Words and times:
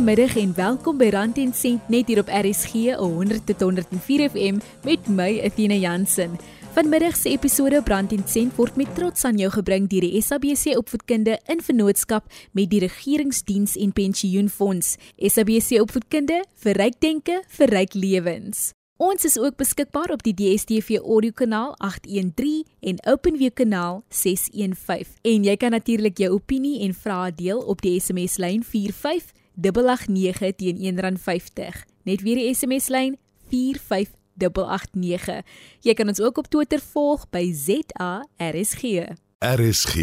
Goeiemiddag 0.00 0.36
en 0.40 0.52
welkom 0.56 0.96
by 0.96 1.10
Rand 1.12 1.36
en 1.36 1.50
Sent 1.52 1.88
net 1.92 2.08
hier 2.08 2.22
op 2.22 2.30
RSG 2.32 2.94
100 2.96 3.42
tot 3.50 3.60
104 3.60 4.30
FM 4.30 4.62
met 4.86 5.08
my 5.12 5.42
Athena 5.44 5.76
Jansen. 5.76 6.38
Vanmiddag 6.72 7.18
se 7.20 7.28
episode 7.28 7.82
Brand 7.84 8.14
en 8.16 8.22
Sent 8.24 8.56
word 8.56 8.78
met 8.80 8.88
trots 8.96 9.26
aan 9.28 9.36
jou 9.36 9.50
gebring 9.52 9.90
deur 9.92 10.06
die 10.08 10.22
SABC 10.24 10.72
Opvoedkunde 10.78 11.36
in 11.52 11.60
vennootskap 11.60 12.32
met 12.56 12.70
die 12.72 12.80
Regeringsdiens 12.80 13.76
en 13.76 13.92
Pensioenfonds. 13.92 14.94
SABC 15.20 15.82
Opvoedkunde 15.84 16.38
vir 16.64 16.80
ryk 16.80 16.96
denke 17.04 17.42
vir 17.58 17.74
ryk 17.76 17.92
lewens. 17.92 18.70
Ons 18.96 19.28
is 19.28 19.36
ook 19.36 19.60
beskikbaar 19.60 20.14
op 20.16 20.24
die 20.24 20.32
DStv 20.36 20.96
audiokanaal 21.04 21.74
813 21.76 22.64
en 22.88 23.04
OpenView 23.04 23.52
kanaal 23.52 24.00
615. 24.08 25.12
En 25.28 25.44
jy 25.44 25.58
kan 25.60 25.76
natuurlik 25.76 26.24
jou 26.24 26.32
opinie 26.40 26.80
en 26.88 26.96
vrae 26.96 27.34
deel 27.36 27.60
op 27.60 27.84
die 27.84 27.98
SMS 28.00 28.40
lyn 28.40 28.64
45889 29.54 30.54
teen 30.56 30.76
R1.50. 30.94 31.84
Net 32.02 32.22
weer 32.22 32.36
die 32.40 32.54
SMS 32.54 32.88
lyn 32.88 33.18
45889. 33.50 35.42
Jy 35.86 35.94
kan 35.94 36.08
ons 36.08 36.20
ook 36.20 36.38
op 36.38 36.48
Twitter 36.48 36.80
volg 36.92 37.26
by 37.30 37.52
ZARSG. 37.52 38.82
RSG, 39.40 39.96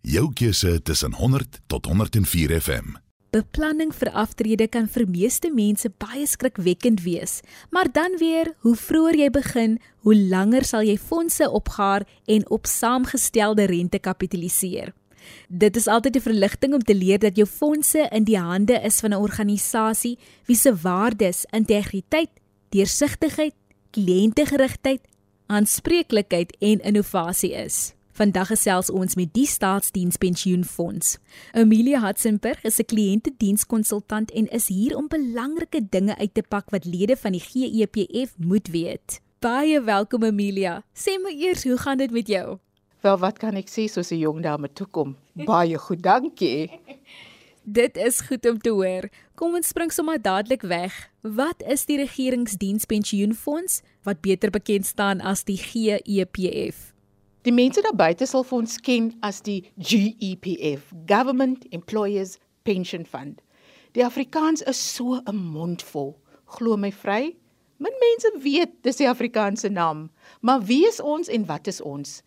jou 0.00 0.32
keuse 0.32 0.82
tussen 0.82 1.12
100 1.12 1.60
tot 1.66 1.86
104 1.86 2.60
FM. 2.60 2.96
Beplanning 3.34 3.90
vir 3.92 4.08
aftrede 4.16 4.68
kan 4.72 4.86
vir 4.88 5.04
meeste 5.10 5.50
mense 5.52 5.90
baie 6.00 6.24
skrikwekkend 6.30 7.02
wees, 7.04 7.40
maar 7.74 7.90
dan 7.92 8.14
weer, 8.20 8.54
hoe 8.64 8.76
vroeër 8.78 9.18
jy 9.24 9.30
begin, 9.34 9.74
hoe 10.06 10.14
langer 10.16 10.64
sal 10.64 10.86
jy 10.86 10.94
fondse 10.96 11.50
opgaar 11.50 12.06
en 12.24 12.46
op 12.54 12.70
saamgestelde 12.70 13.66
rente 13.68 13.98
kapitaliseer. 13.98 14.94
Dit 15.48 15.76
is 15.76 15.86
altyd 15.86 16.16
'n 16.16 16.20
verligting 16.20 16.74
om 16.74 16.82
te 16.82 16.94
leer 16.94 17.18
dat 17.18 17.36
jou 17.36 17.48
fondse 17.48 18.08
in 18.10 18.24
die 18.24 18.38
hande 18.38 18.80
is 18.82 19.00
van 19.00 19.10
'n 19.10 19.22
organisasie 19.22 20.18
wie 20.44 20.56
se 20.56 20.74
waardes 20.74 21.44
integriteit, 21.50 22.30
deursigtigheid, 22.68 23.54
kliëntegerigtheid, 23.90 25.00
aanspreeklikheid 25.46 26.56
en 26.58 26.80
innovasie 26.80 27.52
is. 27.52 27.94
Vandag 28.16 28.46
gesels 28.48 28.88
ons 28.90 29.14
met 29.14 29.28
die 29.36 29.44
Staatsdienspensioenfonds. 29.46 31.18
Amelia 31.52 31.98
Hatzenberg 32.00 32.62
is 32.64 32.78
'n 32.78 32.84
kliëntedienskonsultant 32.84 34.30
en 34.30 34.48
is 34.48 34.68
hier 34.68 34.96
om 34.96 35.08
belangrike 35.08 35.86
dinge 35.90 36.16
uit 36.16 36.34
te 36.34 36.42
pak 36.42 36.70
wat 36.70 36.84
lede 36.84 37.16
van 37.16 37.32
die 37.32 37.40
GEPF 37.40 38.34
moet 38.38 38.68
weet. 38.68 39.20
Baie 39.38 39.82
welkom 39.82 40.24
Amelia. 40.24 40.84
Sê 40.94 41.20
my 41.22 41.30
eers, 41.30 41.64
hoe 41.64 41.76
gaan 41.76 41.98
dit 41.98 42.10
met 42.10 42.26
jou? 42.26 42.58
Wel, 43.06 43.18
wat 43.22 43.36
kan 43.38 43.54
ek 43.54 43.68
sê 43.70 43.84
soos 43.86 44.10
'n 44.10 44.18
jong 44.18 44.40
dame 44.42 44.66
toe 44.66 44.86
kom? 44.90 45.14
Baie 45.46 45.78
goed, 45.78 46.02
dankie. 46.02 46.66
Dit 47.78 47.96
is 47.96 48.18
goed 48.20 48.46
om 48.50 48.58
te 48.58 48.70
hoor. 48.70 49.06
Kom 49.38 49.54
ons 49.54 49.68
spring 49.68 49.92
sommer 49.92 50.18
dadelik 50.18 50.62
weg. 50.62 50.94
Wat 51.22 51.62
is 51.62 51.84
die 51.86 51.98
Regeringsdienspensioenfonds 52.02 53.82
wat 54.02 54.20
beter 54.26 54.50
bekend 54.50 54.86
staan 54.86 55.20
as 55.20 55.44
die 55.44 55.56
GEPF? 55.56 56.94
Die 57.42 57.54
mense 57.54 57.82
daar 57.82 57.94
buite 57.94 58.26
sal 58.26 58.42
vir 58.42 58.58
ons 58.58 58.74
ken 58.82 59.12
as 59.22 59.38
die 59.40 59.70
GEPF, 59.78 60.90
Government 61.06 61.66
Employees 61.70 62.38
Pension 62.62 63.06
Fund. 63.06 63.38
Die 63.94 64.04
Afrikaans 64.04 64.62
is 64.66 64.94
so 64.94 65.22
'n 65.22 65.36
mondvol. 65.36 66.18
Glo 66.58 66.76
my 66.76 66.90
vry, 66.90 67.36
min 67.78 67.94
mense 68.02 68.30
weet 68.42 68.72
dis 68.82 68.96
die 68.96 69.08
Afrikaanse 69.08 69.68
naam. 69.68 70.10
Maar 70.40 70.62
wie 70.62 70.86
is 70.88 71.00
ons 71.00 71.28
en 71.28 71.46
wat 71.46 71.66
is 71.66 71.80
ons? 71.80 72.22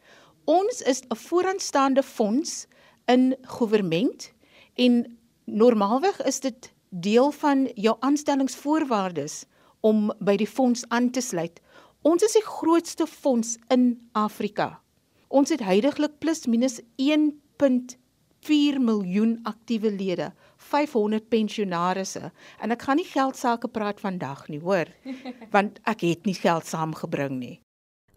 Ons 0.50 0.82
is 0.82 1.02
'n 1.02 1.16
vooraanstaande 1.16 2.04
fonds 2.04 2.66
in 3.06 3.36
regering 3.42 4.32
en 4.74 5.18
normaalweg 5.46 6.22
is 6.26 6.40
dit 6.40 6.74
deel 6.90 7.32
van 7.32 7.70
jou 7.76 7.96
aanstellingsvoorwaardes 8.00 9.46
om 9.80 10.14
by 10.20 10.36
die 10.36 10.48
fonds 10.48 10.88
aan 10.88 11.12
te 11.12 11.22
sluit. 11.22 11.62
Ons 12.02 12.24
is 12.24 12.32
die 12.32 12.46
grootste 12.46 13.08
fonds 13.08 13.58
in 13.68 14.10
Afrika. 14.12 14.82
Ons 15.28 15.50
het 15.50 15.60
heidaglik 15.60 16.18
plus 16.20 16.46
minus 16.46 16.82
1.4 16.96 18.80
miljoen 18.80 19.40
aktiewe 19.44 19.92
lede, 19.92 20.34
500 20.58 21.30
pensionaarsse 21.30 22.32
en 22.62 22.72
ek 22.72 22.82
gaan 22.82 22.98
nie 22.98 23.12
geld 23.14 23.38
sake 23.38 23.68
praat 23.68 24.00
vandag 24.00 24.48
nie, 24.48 24.60
hoor, 24.60 24.88
want 25.56 25.80
ek 25.84 26.02
het 26.02 26.26
nie 26.26 26.34
geld 26.42 26.66
saamgebring 26.66 27.38
nie. 27.38 27.60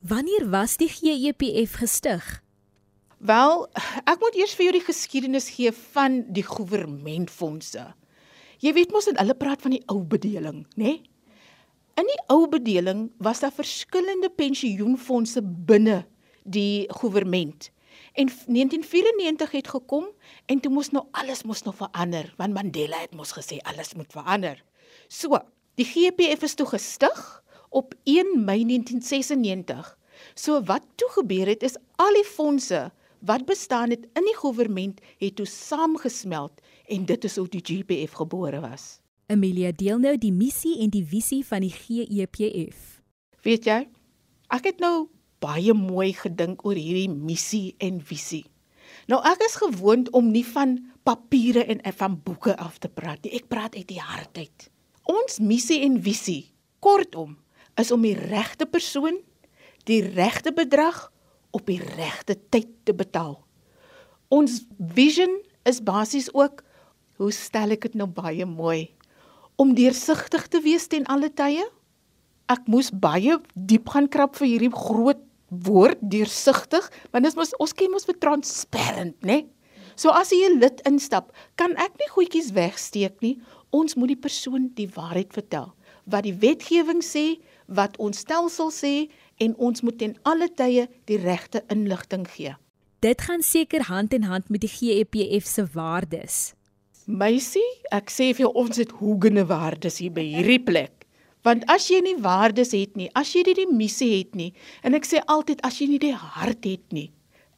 Wanneer 0.03 0.51
was 0.51 0.77
die 0.77 0.89
GEPF 0.91 1.77
gestig? 1.79 2.43
Wel, 3.23 3.69
ek 4.03 4.19
moet 4.19 4.35
eers 4.35 4.55
vir 4.59 4.67
jou 4.67 4.73
die 4.75 4.83
geskiedenis 4.83 5.47
gee 5.55 5.71
van 5.95 6.25
die 6.35 6.43
regeringsfondse. 6.43 7.85
Jy 8.59 8.73
weet 8.75 8.91
mos 8.91 9.07
dat 9.07 9.21
hulle 9.23 9.37
praat 9.39 9.63
van 9.63 9.77
die 9.77 9.83
ou 9.87 10.01
bedeling, 10.03 10.65
né? 10.75 10.83
Nee? 10.83 10.97
In 12.01 12.09
die 12.09 12.19
ou 12.35 12.49
bedeling 12.51 13.13
was 13.23 13.45
daar 13.45 13.55
verskillende 13.55 14.31
pensioenfonde 14.35 15.43
binne 15.71 16.01
die 16.43 16.89
regering. 16.99 17.55
En 18.19 18.27
1994 18.27 19.51
het 19.55 19.69
gekom 19.69 20.09
en 20.47 20.61
toe 20.61 20.73
moes 20.73 20.91
nou 20.91 21.05
alles 21.13 21.45
moes 21.47 21.63
nou 21.63 21.77
verander 21.77 22.33
want 22.37 22.57
Mandela 22.57 22.99
het 23.05 23.15
mos 23.15 23.37
gesê 23.39 23.61
alles 23.63 23.95
moet 23.95 24.11
verander. 24.11 24.59
So, 25.09 25.39
die 25.79 25.87
GPF 25.87 26.43
is 26.43 26.59
toe 26.59 26.67
gestig 26.67 27.42
op 27.73 27.95
1 28.05 28.45
Mei 28.45 28.63
1996. 28.69 29.99
So 30.35 30.63
wat 30.69 30.85
toe 30.95 31.09
gebeur 31.17 31.49
het 31.51 31.63
is 31.63 31.77
al 31.97 32.15
die 32.21 32.29
fondse 32.29 32.91
wat 33.23 33.47
bestaan 33.47 33.91
het 33.95 34.07
in 34.19 34.27
die 34.27 34.35
regering 34.35 34.99
het 35.19 35.37
toe 35.39 35.47
saamgesmelt 35.47 36.61
en 36.91 37.07
dit 37.07 37.25
is 37.25 37.37
hoe 37.37 37.49
die 37.49 37.63
GPF 37.63 38.13
gebore 38.19 38.61
was. 38.61 39.01
Amelia 39.27 39.73
deel 39.73 39.99
nou 40.03 40.17
die 40.19 40.33
missie 40.35 40.81
en 40.83 40.91
die 40.91 41.05
visie 41.07 41.45
van 41.47 41.63
die 41.65 41.73
GEPF. 41.73 43.01
Weet 43.47 43.67
jy? 43.67 43.87
Ek 44.53 44.67
het 44.69 44.83
nou 44.83 45.09
baie 45.43 45.75
mooi 45.75 46.13
gedink 46.15 46.67
oor 46.67 46.79
hierdie 46.79 47.11
missie 47.11 47.75
en 47.79 48.03
visie. 48.03 48.45
Nou 49.09 49.23
ek 49.27 49.41
is 49.47 49.57
gewoond 49.63 50.11
om 50.13 50.29
nie 50.35 50.45
van 50.47 50.77
papiere 51.07 51.65
en 51.65 51.81
van 51.97 52.19
boeke 52.23 52.57
af 52.59 52.79
te 52.79 52.91
praat 52.91 53.25
nie. 53.25 53.39
Ek 53.39 53.49
praat 53.51 53.79
uit 53.79 53.89
die 53.89 54.03
hart 54.03 54.39
uit. 54.39 54.69
Ons 55.11 55.41
missie 55.43 55.81
en 55.87 55.97
visie, 56.03 56.53
kortom, 56.83 57.39
is 57.81 57.91
om 57.91 58.03
die 58.03 58.17
regte 58.17 58.67
persoon 58.67 59.21
die 59.89 60.03
regte 60.15 60.53
bedrag 60.55 61.11
op 61.51 61.67
die 61.67 61.81
regte 61.81 62.37
tyd 62.51 62.71
te 62.87 62.95
betaal. 62.95 63.37
Ons 64.33 64.63
vision 64.95 65.41
is 65.69 65.83
basies 65.85 66.31
ook 66.33 66.63
hoe 67.21 67.33
stel 67.35 67.75
ek 67.75 67.89
dit 67.89 67.99
nou 67.99 68.09
baie 68.09 68.47
mooi 68.49 68.93
om 69.61 69.75
deursigtig 69.77 70.47
te 70.51 70.63
wees 70.65 70.89
ten 70.91 71.05
alle 71.13 71.29
tye. 71.31 71.65
Ek 72.51 72.67
moes 72.71 72.91
baie 72.91 73.37
diep 73.55 73.93
gaan 73.93 74.09
krap 74.11 74.39
vir 74.41 74.49
hierdie 74.49 74.73
groot 74.75 75.21
woord 75.53 76.01
deursigtig, 76.01 76.87
want 77.13 77.29
dit 77.29 77.37
mos 77.37 77.53
ons 77.61 77.75
ken 77.77 77.93
mos 77.93 78.09
vir 78.09 78.17
transparant, 78.23 79.17
né? 79.21 79.43
So 79.95 80.09
as 80.09 80.33
jy 80.33 80.49
'n 80.49 80.61
lid 80.61 80.81
instap, 80.89 81.33
kan 81.57 81.77
ek 81.77 81.93
nie 82.01 82.09
goedjies 82.09 82.53
wegsteek 82.57 83.21
nie. 83.21 83.39
Ons 83.71 83.95
moet 83.95 84.09
die 84.09 84.23
persoon 84.25 84.73
die 84.75 84.89
waarheid 84.89 85.33
vertel. 85.33 85.75
Wat 86.07 86.25
die 86.25 86.33
wetgewing 86.35 87.03
sê, 87.05 87.41
wat 87.67 87.97
ons 87.99 88.25
stelsel 88.25 88.71
sê 88.75 88.95
en 89.43 89.55
ons 89.57 89.83
moet 89.83 89.99
ten 89.99 90.17
alle 90.29 90.49
tye 90.49 90.89
die 91.11 91.21
regte 91.23 91.65
inligting 91.73 92.27
gee. 92.31 92.57
Dit 93.03 93.25
gaan 93.27 93.43
seker 93.43 93.89
hand 93.89 94.15
in 94.15 94.23
hand 94.31 94.49
met 94.49 94.63
die 94.63 94.71
GEPF 94.71 95.47
se 95.47 95.67
waardes. 95.75 96.53
Meisie, 97.07 97.67
ek 97.91 98.13
sê 98.15 98.31
vir 98.31 98.47
jou 98.47 98.53
ons 98.63 98.79
het 98.79 98.93
hoegene 99.01 99.43
waardes 99.51 99.99
hier 99.99 100.15
by 100.15 100.23
hierdie 100.23 100.63
plek. 100.63 101.03
Want 101.43 101.67
as 101.67 101.89
jy 101.91 101.99
nie 102.07 102.19
waardes 102.23 102.71
het 102.77 102.95
nie, 102.95 103.09
as 103.19 103.33
jy 103.35 103.43
nie 103.49 103.57
die 103.59 103.67
missie 103.67 104.13
het 104.15 104.37
nie, 104.39 104.53
en 104.87 104.95
ek 104.95 105.09
sê 105.09 105.19
altyd 105.27 105.65
as 105.67 105.81
jy 105.81 105.89
nie 105.91 106.03
die 106.05 106.15
hart 106.15 106.63
het 106.69 106.95
nie, 106.95 107.09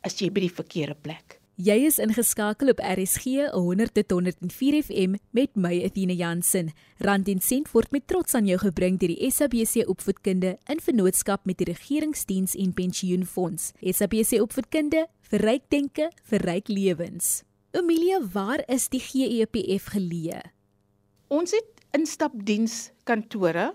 is 0.09 0.17
jy 0.21 0.31
by 0.33 0.47
die 0.47 0.55
verkeerde 0.63 0.97
plek. 0.97 1.39
Jy 1.55 1.85
is 1.87 2.01
ingeskakel 2.03 2.73
op 2.73 2.81
RSG 2.83 3.45
100 3.55 3.93
tot 3.95 4.11
104 4.11 4.75
FM 4.83 5.13
met 5.31 5.53
my 5.55 5.85
Athena 5.87 6.17
Jansen. 6.19 6.73
Rand 6.99 7.29
en 7.31 7.39
sent 7.39 7.71
word 7.71 7.93
met 7.95 8.09
trots 8.11 8.35
aan 8.35 8.49
jou 8.51 8.57
gebring 8.59 8.99
deur 8.99 9.13
die 9.13 9.31
SABC 9.31 9.87
Opvoedkunde 9.87 10.57
in 10.67 10.83
vennootskap 10.83 11.47
met 11.47 11.61
die 11.63 11.69
Regeringsdiens 11.69 12.57
en 12.59 12.73
Pensioenfonds. 12.75 13.69
SABC 13.79 14.43
Opvoedkunde 14.43 15.05
vir 15.31 15.47
ryk 15.47 15.71
denke 15.71 16.11
vir 16.27 16.43
ryk 16.43 16.75
lewens. 16.75 17.45
Emilia, 17.71 18.19
waar 18.35 18.67
is 18.67 18.89
die 18.91 18.99
GEPF 18.99 19.93
geleë? 19.95 20.43
Ons 21.31 21.55
het 21.55 21.87
instapdienskantore 21.95 23.71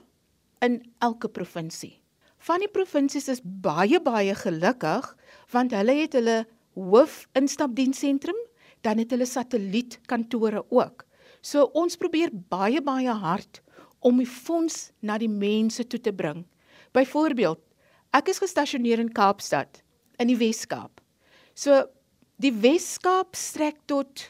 in 0.67 0.81
elke 0.99 1.31
provinsie. 1.31 1.95
Van 2.43 2.59
die 2.59 2.71
provinsies 2.71 3.31
is 3.31 3.39
baie 3.39 4.03
baie 4.03 4.35
gelukkig 4.35 5.13
want 5.55 5.71
hulle 5.71 6.01
het 6.03 6.19
hulle 6.19 6.41
hoof 6.75 7.27
instapdiensentrum, 7.37 8.37
dan 8.81 9.01
het 9.01 9.11
hulle 9.11 9.27
satellietkantore 9.27 10.63
ook. 10.69 11.05
So 11.41 11.69
ons 11.77 11.97
probeer 11.99 12.31
baie 12.51 12.81
baie 12.81 13.11
hard 13.11 13.61
om 13.99 14.19
die 14.21 14.29
fonds 14.29 14.91
na 15.03 15.17
die 15.19 15.31
mense 15.31 15.83
toe 15.87 15.99
te 15.99 16.13
bring. 16.15 16.45
Byvoorbeeld, 16.95 17.59
ek 18.15 18.31
is 18.31 18.41
gestasioneer 18.41 19.01
in 19.03 19.11
Kaapstad 19.13 19.81
in 20.19 20.31
die 20.31 20.39
Wes-Kaap. 20.39 21.01
So 21.55 21.83
die 22.39 22.53
Wes-Kaap 22.55 23.35
strek 23.35 23.83
tot 23.87 24.29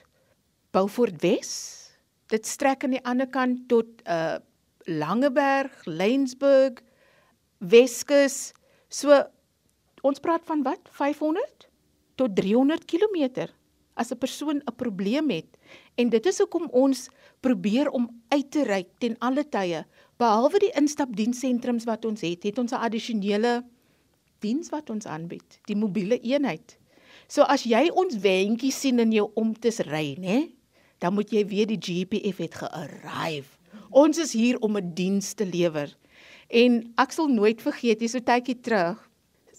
Beaufort 0.74 1.22
Wes, 1.24 1.80
Dit 2.30 2.46
strek 2.46 2.84
aan 2.86 2.94
die 2.94 3.06
ander 3.10 3.30
kant 3.30 3.66
tot 3.72 4.06
uh 4.06 4.38
Langeberg, 4.90 5.84
Lensburg, 5.86 6.80
Weskus. 7.62 8.56
So 8.90 9.14
ons 10.02 10.22
praat 10.24 10.46
van 10.48 10.64
wat? 10.66 10.90
500 10.98 11.68
tot 12.20 12.36
300 12.36 12.84
km 12.84 13.48
as 14.00 14.12
'n 14.12 14.20
persoon 14.20 14.60
'n 14.64 14.76
probleem 14.76 15.30
het. 15.30 15.50
En 15.96 16.10
dit 16.10 16.26
is 16.26 16.40
hoekom 16.40 16.68
ons 16.72 17.10
probeer 17.40 17.90
om 17.90 18.10
uit 18.28 18.52
te 18.52 18.64
reik 18.64 18.88
ten 19.00 19.16
alle 19.20 19.44
tye. 19.44 19.86
Behalwe 20.18 20.60
die 20.60 20.76
instapdienssentrums 20.76 21.84
wat 21.84 22.06
ons 22.06 22.22
het, 22.22 22.44
het 22.44 22.58
ons 22.58 22.72
'n 22.72 22.84
addisionele 22.88 23.64
diens 24.40 24.70
wat 24.70 24.90
ons 24.90 25.06
aanbied, 25.06 25.60
die 25.66 25.76
mobiele 25.76 26.20
eenheid. 26.20 26.78
So 27.28 27.42
as 27.42 27.64
jy 27.64 27.90
ons 27.94 28.16
wentjie 28.18 28.72
sien 28.72 29.00
in 29.00 29.12
jou 29.12 29.32
om 29.36 29.54
te 29.54 29.70
ry, 29.84 30.16
né? 30.20 30.52
Dan 31.00 31.14
moet 31.14 31.32
jy 31.32 31.46
weet 31.46 31.68
die 31.68 31.80
GPF 31.80 32.38
het 32.38 32.56
gearrive. 32.56 33.58
Ons 33.90 34.18
is 34.18 34.34
hier 34.34 34.60
om 34.60 34.78
'n 34.78 34.94
diens 34.94 35.34
te 35.34 35.46
lewer. 35.46 35.96
En 36.50 36.94
ek 36.98 37.12
sal 37.12 37.28
nooit 37.28 37.62
vergeet, 37.62 38.00
hier 38.00 38.10
so 38.10 38.20
tydjie 38.20 38.60
terug, 38.62 39.10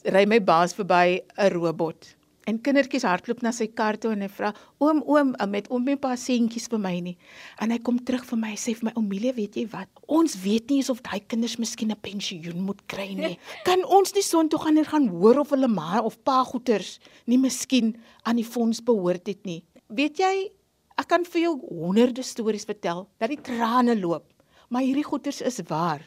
ry 0.04 0.24
my 0.26 0.40
baas 0.40 0.74
verby 0.74 1.20
'n 1.38 1.52
robot. 1.52 2.19
En 2.50 2.58
kindertjies 2.58 3.04
hardloop 3.06 3.44
na 3.46 3.52
sy 3.54 3.68
kar 3.78 3.98
toe 4.00 4.10
en 4.16 4.24
hy 4.24 4.28
vra: 4.32 4.50
"Oom, 4.82 5.02
oom, 5.06 5.34
met 5.52 5.68
oom 5.70 5.86
en 5.92 5.98
pa 6.02 6.16
seentjies 6.18 6.66
vir 6.72 6.80
my 6.82 6.94
nie." 7.06 7.16
En 7.62 7.70
hy 7.70 7.78
kom 7.78 8.00
terug 8.02 8.24
vir 8.26 8.38
my 8.42 8.50
en 8.56 8.58
sê 8.58 8.74
vir 8.74 8.88
my: 8.88 8.92
"Omilie, 8.98 9.32
weet 9.36 9.58
jy 9.60 9.66
wat? 9.70 9.88
Ons 10.08 10.34
weet 10.42 10.70
nie 10.70 10.82
of 10.90 11.02
daai 11.06 11.20
kinders 11.20 11.58
miskien 11.58 11.92
'n 11.92 12.00
pensioen 12.00 12.60
moet 12.66 12.82
kry 12.88 13.14
nie. 13.14 13.38
Kan 13.68 13.84
ons 13.84 14.14
nie 14.14 14.22
son 14.22 14.48
toe 14.48 14.58
gaan 14.58 14.78
en 14.78 14.84
gaan 14.84 15.08
hoor 15.08 15.38
of 15.44 15.50
hulle 15.50 15.68
ma 15.68 16.00
of 16.00 16.18
pa 16.24 16.42
goeters 16.44 16.98
nie 17.26 17.38
miskien 17.38 17.94
aan 18.24 18.36
die 18.36 18.44
fonds 18.44 18.82
behoort 18.82 19.26
het 19.26 19.44
nie?" 19.46 19.62
Weet 19.88 20.18
jy, 20.18 20.50
ek 20.98 21.08
kan 21.08 21.24
vir 21.24 21.42
jou 21.42 21.54
honderde 21.68 22.22
stories 22.22 22.64
vertel 22.64 23.08
dat 23.18 23.28
die 23.28 23.40
trane 23.40 23.94
loop, 23.96 24.26
maar 24.68 24.82
hierdie 24.82 25.06
goeters 25.06 25.40
is 25.40 25.60
waar. 25.68 26.02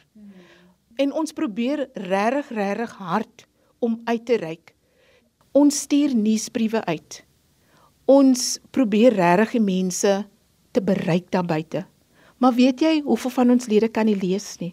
En 0.96 1.12
ons 1.12 1.32
probeer 1.32 1.88
regtig 1.94 2.48
regtig 2.50 2.92
hard 2.92 3.46
om 3.80 4.00
uit 4.04 4.26
te 4.26 4.36
reik. 4.36 4.73
Ons 5.54 5.84
stuur 5.86 6.16
nuusbriewe 6.18 6.80
uit. 6.84 7.20
Ons 8.10 8.58
probeer 8.74 9.14
regtig 9.14 9.52
die 9.54 9.62
mense 9.62 10.14
te 10.74 10.82
bereik 10.82 11.30
daar 11.30 11.46
buite. 11.46 11.84
Maar 12.42 12.56
weet 12.56 12.82
jy 12.82 12.94
hoeveel 13.04 13.30
van 13.30 13.54
ons 13.54 13.68
lede 13.70 13.88
kan 13.88 14.08
nie 14.10 14.18
lees 14.18 14.56
nie? 14.58 14.72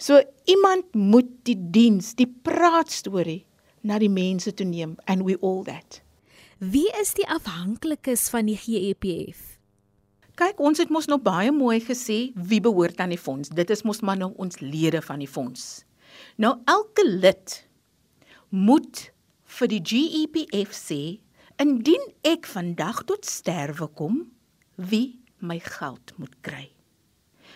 So 0.00 0.18
iemand 0.50 0.94
moet 0.98 1.28
die 1.46 1.54
diens, 1.54 2.14
die 2.18 2.26
praatstorie 2.26 3.44
na 3.86 4.00
die 4.02 4.10
mense 4.10 4.50
toe 4.56 4.66
neem 4.66 4.96
and 5.06 5.22
we 5.28 5.36
all 5.40 5.62
that. 5.68 6.00
Wie 6.58 6.88
is 7.00 7.14
die 7.16 7.28
afhanklikes 7.30 8.26
van 8.34 8.50
die 8.50 8.58
GEPF? 8.58 9.46
Kyk, 10.40 10.58
ons 10.58 10.80
het 10.82 10.90
mos 10.90 11.06
nou 11.08 11.20
baie 11.22 11.52
mooi 11.52 11.78
gesê 11.84 12.32
wie 12.34 12.60
behoort 12.64 13.00
aan 13.00 13.14
die 13.14 13.20
fonds. 13.20 13.52
Dit 13.54 13.70
is 13.70 13.84
mos 13.86 14.02
maar 14.02 14.18
nou 14.18 14.32
ons 14.40 14.58
lede 14.58 15.04
van 15.04 15.22
die 15.22 15.30
fonds. 15.30 15.84
Nou 16.40 16.56
elke 16.66 17.06
lid 17.06 17.60
moet 18.50 19.06
vir 19.50 19.70
die 19.72 19.80
GEPF 19.82 20.74
sê 20.76 21.00
indien 21.60 22.02
ek 22.24 22.48
vandag 22.48 23.02
tot 23.08 23.26
sterwe 23.28 23.88
kom, 23.98 24.22
wie 24.76 25.20
my 25.44 25.58
geld 25.60 26.14
moet 26.16 26.36
kry. 26.46 26.70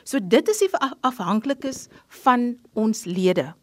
So 0.04 0.20
dit 0.20 0.48
is 0.50 0.60
die 0.60 0.70
afhanklikes 1.06 1.86
van 2.24 2.54
ons 2.76 3.04
lede. 3.08 3.54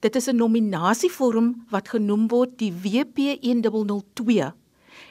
Dit 0.00 0.16
is 0.16 0.28
'n 0.28 0.36
nominasievorm 0.36 1.66
wat 1.70 1.88
genoem 1.88 2.28
word 2.28 2.58
die 2.58 2.72
WP1002. 2.72 4.52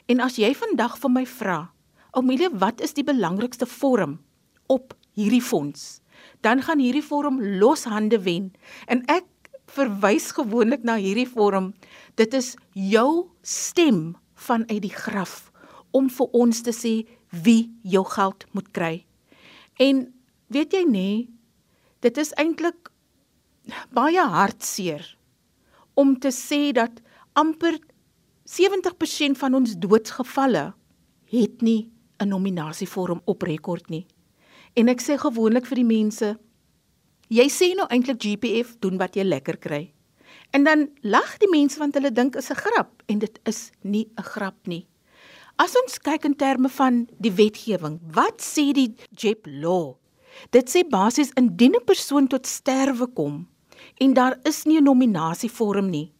En 0.08 0.20
as 0.20 0.36
jy 0.36 0.54
vandag 0.54 0.98
vir 0.98 1.10
my 1.10 1.26
vra, 1.26 1.70
Amelia, 2.12 2.48
wat 2.52 2.80
is 2.80 2.94
die 2.94 3.04
belangrikste 3.04 3.66
vorm 3.66 4.18
op 4.66 4.94
hierdie 5.12 5.42
fonds? 5.42 6.00
Dan 6.40 6.62
gaan 6.62 6.78
hierdie 6.78 7.04
vorm 7.04 7.40
loshande 7.40 8.22
wen 8.22 8.52
en 8.86 9.04
ek 9.06 9.24
verwys 9.66 10.32
gewoonlik 10.32 10.82
na 10.82 10.96
hierdie 10.96 11.28
vorm. 11.28 11.74
Dit 12.18 12.34
is 12.34 12.54
jou 12.74 13.28
stem 13.46 14.16
vanuit 14.34 14.82
die 14.82 14.94
graf 14.94 15.52
om 15.94 16.08
vir 16.10 16.34
ons 16.34 16.62
te 16.66 16.74
sê 16.74 16.94
wie 17.44 17.70
jou 17.86 18.02
geld 18.10 18.46
moet 18.56 18.70
kry. 18.74 18.94
En 19.78 20.02
weet 20.50 20.74
jy 20.74 20.82
nê, 20.88 21.10
dit 22.02 22.18
is 22.18 22.34
eintlik 22.40 22.90
baie 23.94 24.24
hartseer 24.32 25.04
om 25.98 26.16
te 26.18 26.32
sê 26.34 26.72
dat 26.74 27.02
amper 27.38 27.78
70% 28.48 29.38
van 29.38 29.54
ons 29.54 29.76
doodsgevalle 29.78 30.72
het 31.30 31.62
nie 31.62 31.90
'n 32.18 32.28
nominasievorm 32.28 33.20
op 33.24 33.42
rekord 33.42 33.90
nie. 33.90 34.06
En 34.74 34.88
ek 34.88 35.00
sê 35.00 35.18
gewoonlik 35.18 35.66
vir 35.66 35.76
die 35.76 35.84
mense, 35.84 36.38
jy 37.28 37.48
sê 37.48 37.74
nou 37.76 37.86
eintlik 37.90 38.18
GPF 38.22 38.78
doen 38.80 38.98
wat 38.98 39.14
jy 39.14 39.22
lekker 39.22 39.56
kry. 39.56 39.92
En 40.50 40.64
dan 40.64 40.88
lag 41.00 41.36
die 41.38 41.50
mense 41.50 41.78
want 41.78 41.94
hulle 41.94 42.12
dink 42.12 42.36
is 42.36 42.50
'n 42.50 42.60
grap 42.64 43.02
en 43.06 43.18
dit 43.18 43.40
is 43.44 43.70
nie 43.82 44.08
'n 44.16 44.22
grap 44.22 44.66
nie. 44.66 44.86
As 45.56 45.74
ons 45.76 45.98
kyk 45.98 46.24
in 46.24 46.36
terme 46.36 46.68
van 46.68 47.08
die 47.18 47.32
wetgewing, 47.32 48.00
wat 48.14 48.40
sê 48.40 48.72
die 48.72 48.94
JEP 49.10 49.46
law? 49.46 49.96
Dit 50.50 50.70
sê 50.70 50.84
basies 50.88 51.32
indien 51.34 51.74
'n 51.74 51.84
persoon 51.84 52.26
tot 52.26 52.46
sterwe 52.46 53.06
kom 53.06 53.48
en 53.98 54.14
daar 54.14 54.38
is 54.44 54.64
nie 54.64 54.78
'n 54.78 54.84
nominasievorm 54.84 55.90
nie, 55.90 56.12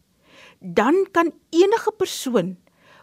dan 0.60 1.06
kan 1.12 1.32
enige 1.50 1.92
persoon 1.96 2.56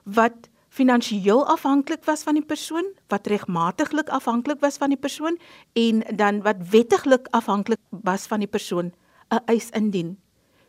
wat 0.04 0.50
finansiëel 0.70 1.46
afhanklik 1.48 2.04
was 2.06 2.24
van 2.24 2.34
die 2.34 2.46
persoon, 2.46 2.86
wat 3.08 3.28
regmatiglik 3.28 4.10
afhanklik 4.10 4.60
was 4.60 4.78
van 4.78 4.90
die 4.90 5.00
persoon 5.00 5.40
en 5.74 6.04
dan 6.16 6.42
wat 6.42 6.58
wettiglik 6.70 7.28
afhanklik 7.32 7.80
was 7.90 8.28
van 8.28 8.40
die 8.40 8.52
persoon 8.52 8.92
'n 9.32 9.40
eis 9.46 9.70
indien. 9.70 10.18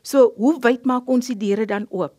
So, 0.06 0.30
hoe 0.38 0.54
wyd 0.62 0.86
maak 0.86 1.08
ons 1.10 1.32
die 1.32 1.38
deure 1.40 1.66
dan 1.66 1.88
oop? 1.90 2.14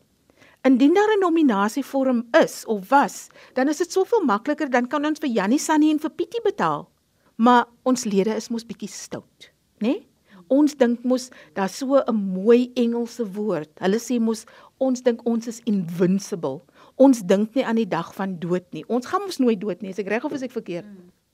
Indien 0.68 0.94
daar 0.94 1.13
'n 1.16 1.24
nominasievorm 1.24 2.28
is 2.44 2.66
of 2.66 2.89
was, 2.89 3.30
dan 3.54 3.68
is 3.68 3.78
dit 3.78 3.92
soveel 3.92 4.25
makliker 4.25 4.69
dan 4.69 4.88
kan 4.88 5.06
ons 5.06 5.19
vir 5.19 5.30
Jannie 5.30 5.60
Sannie 5.60 5.92
en 5.92 6.00
vir 6.00 6.10
Pietie 6.10 6.42
betaal. 6.44 6.89
Maar 7.38 7.66
ons 7.84 8.04
lede 8.04 8.36
is 8.36 8.50
mos 8.50 8.66
bietjie 8.66 8.89
stout, 8.89 9.51
né? 9.80 9.88
Nee? 9.88 10.07
Ons 10.50 10.75
dink 10.75 11.04
mos 11.04 11.30
daar's 11.54 11.78
so 11.78 11.95
'n 11.95 12.16
mooi 12.16 12.72
Engelse 12.75 13.32
woord. 13.34 13.70
Hulle 13.79 14.00
sê 14.00 14.20
mos 14.20 14.46
ons 14.77 15.01
dink 15.01 15.22
ons 15.25 15.48
is 15.48 15.62
invincible 15.65 16.62
ons 16.98 17.22
dink 17.29 17.53
nie 17.56 17.65
aan 17.65 17.77
die 17.79 17.89
dag 17.89 18.10
van 18.17 18.38
dood 18.41 18.65
nie. 18.74 18.84
Ons 18.89 19.08
gaan 19.10 19.25
mos 19.25 19.39
nooit 19.41 19.60
dood 19.62 19.84
nie, 19.86 19.94
as 19.94 20.01
ek 20.01 20.10
reg 20.12 20.25
of 20.25 20.34
as 20.34 20.46
ek 20.46 20.56
verkeerd. 20.56 20.88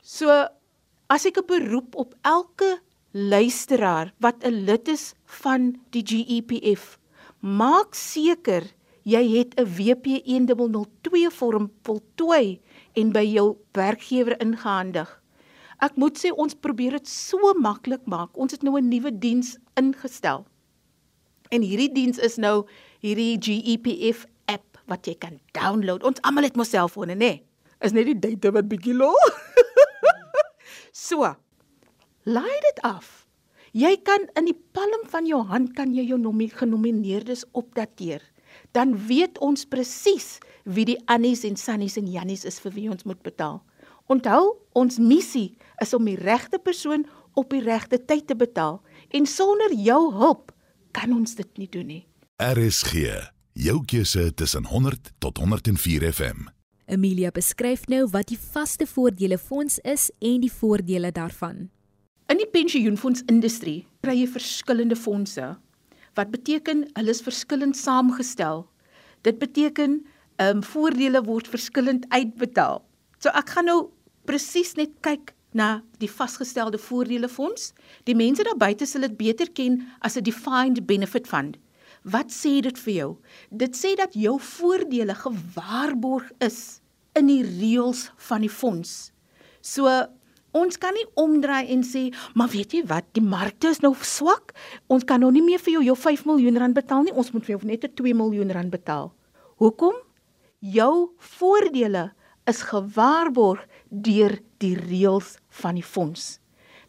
So 0.04 0.30
as 1.10 1.26
ek 1.26 1.40
'n 1.40 1.48
beroep 1.48 1.96
op 1.96 2.16
elke 2.24 2.80
luisteraar 3.14 4.14
wat 4.20 4.44
'n 4.44 4.66
lid 4.66 4.88
is 4.88 5.14
van 5.26 5.80
die 5.90 6.04
GEPF, 6.06 7.00
maak 7.40 7.96
seker 7.96 8.64
jy 9.04 9.38
het 9.38 9.54
'n 9.60 9.66
WP1002 9.66 11.30
vorm 11.30 11.72
voltooi 11.84 12.60
en 12.94 13.12
by 13.12 13.26
jou 13.26 13.58
werkgewer 13.72 14.40
ingehandig. 14.42 15.22
Ek 15.80 15.96
moet 15.96 16.18
sê 16.18 16.32
ons 16.32 16.54
probeer 16.54 16.92
dit 16.92 17.08
so 17.08 17.54
maklik 17.54 18.06
maak. 18.06 18.38
Ons 18.38 18.52
het 18.52 18.64
nou 18.64 18.78
'n 18.78 18.88
nuwe 18.88 19.20
diens 19.20 19.58
ingestel. 19.76 20.46
En 21.50 21.62
hierdie 21.62 21.92
diens 21.92 22.18
is 22.18 22.38
nou 22.38 22.66
hierdie 23.00 23.38
GEPF 23.38 24.26
wat 24.90 25.08
jy 25.08 25.16
kan 25.20 25.40
download. 25.56 26.04
Ons 26.04 26.22
almal 26.28 26.48
het 26.48 26.60
mos 26.60 26.72
selfone, 26.74 27.16
nê? 27.16 27.34
Is 27.84 27.96
net 27.96 28.08
die 28.10 28.20
data 28.20 28.54
wat 28.56 28.70
bietjie 28.72 28.96
lo. 28.96 29.12
so. 31.08 31.36
Laai 32.24 32.60
dit 32.62 32.80
af. 32.88 33.28
Jy 33.74 33.98
kan 34.06 34.28
in 34.40 34.48
die 34.48 34.58
palm 34.72 35.02
van 35.12 35.26
jou 35.28 35.42
hand 35.50 35.74
kan 35.76 35.92
jy 35.96 36.06
jou 36.08 36.20
nomie 36.22 36.50
genomineerdes 36.50 37.44
opdateer. 37.52 38.22
Dan 38.72 38.96
weet 39.08 39.40
ons 39.42 39.66
presies 39.66 40.38
wie 40.64 40.86
die 40.86 41.00
Annies 41.12 41.44
en 41.44 41.58
Sannies 41.58 41.98
en 41.98 42.08
Jannies 42.08 42.46
is 42.46 42.62
vir 42.64 42.76
wie 42.78 42.90
ons 42.94 43.04
moet 43.04 43.20
betaal. 43.26 43.60
Onthou, 44.08 44.56
ons 44.78 45.00
missie 45.02 45.58
is 45.82 45.94
om 45.94 46.06
die 46.06 46.20
regte 46.20 46.60
persoon 46.60 47.04
op 47.36 47.50
die 47.52 47.64
regte 47.66 48.00
tyd 48.00 48.28
te 48.30 48.38
betaal 48.38 48.82
en 49.12 49.26
sonder 49.26 49.74
jou 49.74 50.02
hulp 50.14 50.54
kan 50.94 51.12
ons 51.12 51.36
dit 51.36 51.58
nie 51.58 51.70
doen 51.72 51.88
nie. 51.88 52.04
RSG 52.40 53.34
Jou 53.54 53.84
keuse 53.86 54.34
tussen 54.34 54.66
100 54.66 55.12
tot 55.20 55.38
104 55.38 56.14
FM. 56.14 56.48
Amelia 56.90 57.30
beskryf 57.30 57.86
nou 57.86 58.08
wat 58.10 58.32
die 58.32 58.38
vaste 58.40 58.88
voordele 58.90 59.38
fonds 59.38 59.78
is 59.86 60.10
en 60.18 60.42
die 60.42 60.52
voordele 60.52 61.12
daarvan. 61.14 61.68
In 62.34 62.40
die 62.42 62.50
pensioenfondsindustrie 62.50 63.84
kry 64.02 64.14
jy 64.18 64.26
verskillende 64.34 64.96
fondse 64.98 65.52
wat 66.18 66.32
beteken 66.34 66.80
hulle 66.96 67.14
is 67.14 67.22
verskillend 67.22 67.78
saamgestel. 67.78 68.64
Dit 69.28 69.38
beteken 69.42 70.00
ehm 70.42 70.64
um, 70.64 70.64
voordele 70.66 71.22
word 71.28 71.50
verskillend 71.52 72.08
uitbetaal. 72.10 72.82
So 73.22 73.30
ek 73.38 73.54
gaan 73.54 73.70
nou 73.70 73.78
presies 74.26 74.74
net 74.80 74.96
kyk 75.06 75.36
na 75.54 75.84
die 76.02 76.10
vasgestelde 76.10 76.82
voordele 76.82 77.30
fonds. 77.30 77.70
Die 78.10 78.18
mense 78.18 78.46
daar 78.48 78.58
buite 78.58 78.90
sal 78.90 79.06
dit 79.06 79.18
beter 79.20 79.54
ken 79.54 79.84
as 80.02 80.18
'n 80.18 80.26
defined 80.26 80.88
benefit 80.90 81.30
fund. 81.30 81.62
Wat 82.02 82.34
sê 82.34 82.62
dit 82.66 82.80
vir 82.80 82.94
jou? 82.94 83.12
Dit 83.52 83.78
sê 83.78 83.94
dat 83.96 84.18
jou 84.18 84.40
voordele 84.40 85.14
gewaarborg 85.14 86.32
is 86.42 86.82
in 87.14 87.28
die 87.28 87.44
reëls 87.46 88.10
van 88.18 88.42
die 88.42 88.56
fonds. 88.62 89.12
So 89.62 89.86
Ons 90.54 90.78
kan 90.78 90.94
nie 90.94 91.06
omdraai 91.18 91.72
en 91.74 91.82
sê, 91.82 92.14
"Maar 92.36 92.50
weet 92.50 92.74
jy 92.74 92.86
wat, 92.86 93.06
die 93.14 93.24
markte 93.24 93.68
is 93.70 93.82
nou 93.82 93.96
swak. 93.96 94.54
Ons 94.88 95.04
kan 95.04 95.20
nou 95.20 95.32
nie 95.32 95.42
meer 95.42 95.60
vir 95.60 95.74
jou 95.74 95.84
jou 95.84 95.96
5 95.96 96.26
miljoen 96.26 96.58
rand 96.58 96.74
betaal 96.74 97.04
nie. 97.04 97.14
Ons 97.14 97.32
moet 97.32 97.46
vir 97.46 97.58
jou 97.58 97.68
net 97.68 97.84
'n 97.84 97.94
2 97.96 98.14
miljoen 98.14 98.52
rand 98.52 98.70
betaal." 98.70 99.14
Hoekom? 99.58 99.94
Jou 100.60 101.12
voordele 101.18 102.12
is 102.46 102.62
gewaarborg 102.62 103.66
deur 103.90 104.40
die 104.60 104.76
reëls 104.76 105.38
van 105.50 105.76
die 105.76 105.84
fonds. 105.84 106.40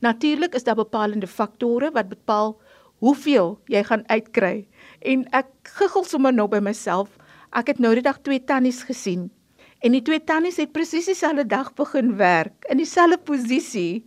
Natuurlik 0.01 0.55
is 0.55 0.65
daar 0.65 0.75
bepalende 0.75 1.27
faktore 1.27 1.91
wat 1.91 2.09
bepaal 2.09 2.61
hoeveel 2.99 3.61
jy 3.67 3.83
gaan 3.85 4.09
uitkry. 4.09 4.67
En 5.01 5.27
ek 5.33 5.47
giggel 5.63 6.05
sommer 6.05 6.33
nou 6.33 6.49
by 6.49 6.59
myself. 6.59 7.19
Ek 7.53 7.67
het 7.67 7.79
nou 7.79 7.95
die 7.95 8.03
dag 8.03 8.21
twee 8.21 8.45
tannies 8.45 8.83
gesien 8.83 9.31
En 9.79 9.93
die 9.93 10.03
twee 10.03 10.25
tannies 10.25 10.57
het 10.57 10.73
presies 10.73 11.07
dieselfde 11.11 11.47
dag 11.47 11.73
begin 11.75 12.17
werk 12.17 12.65
in 12.71 12.77
dieselfde 12.77 13.19
posisie 13.19 14.05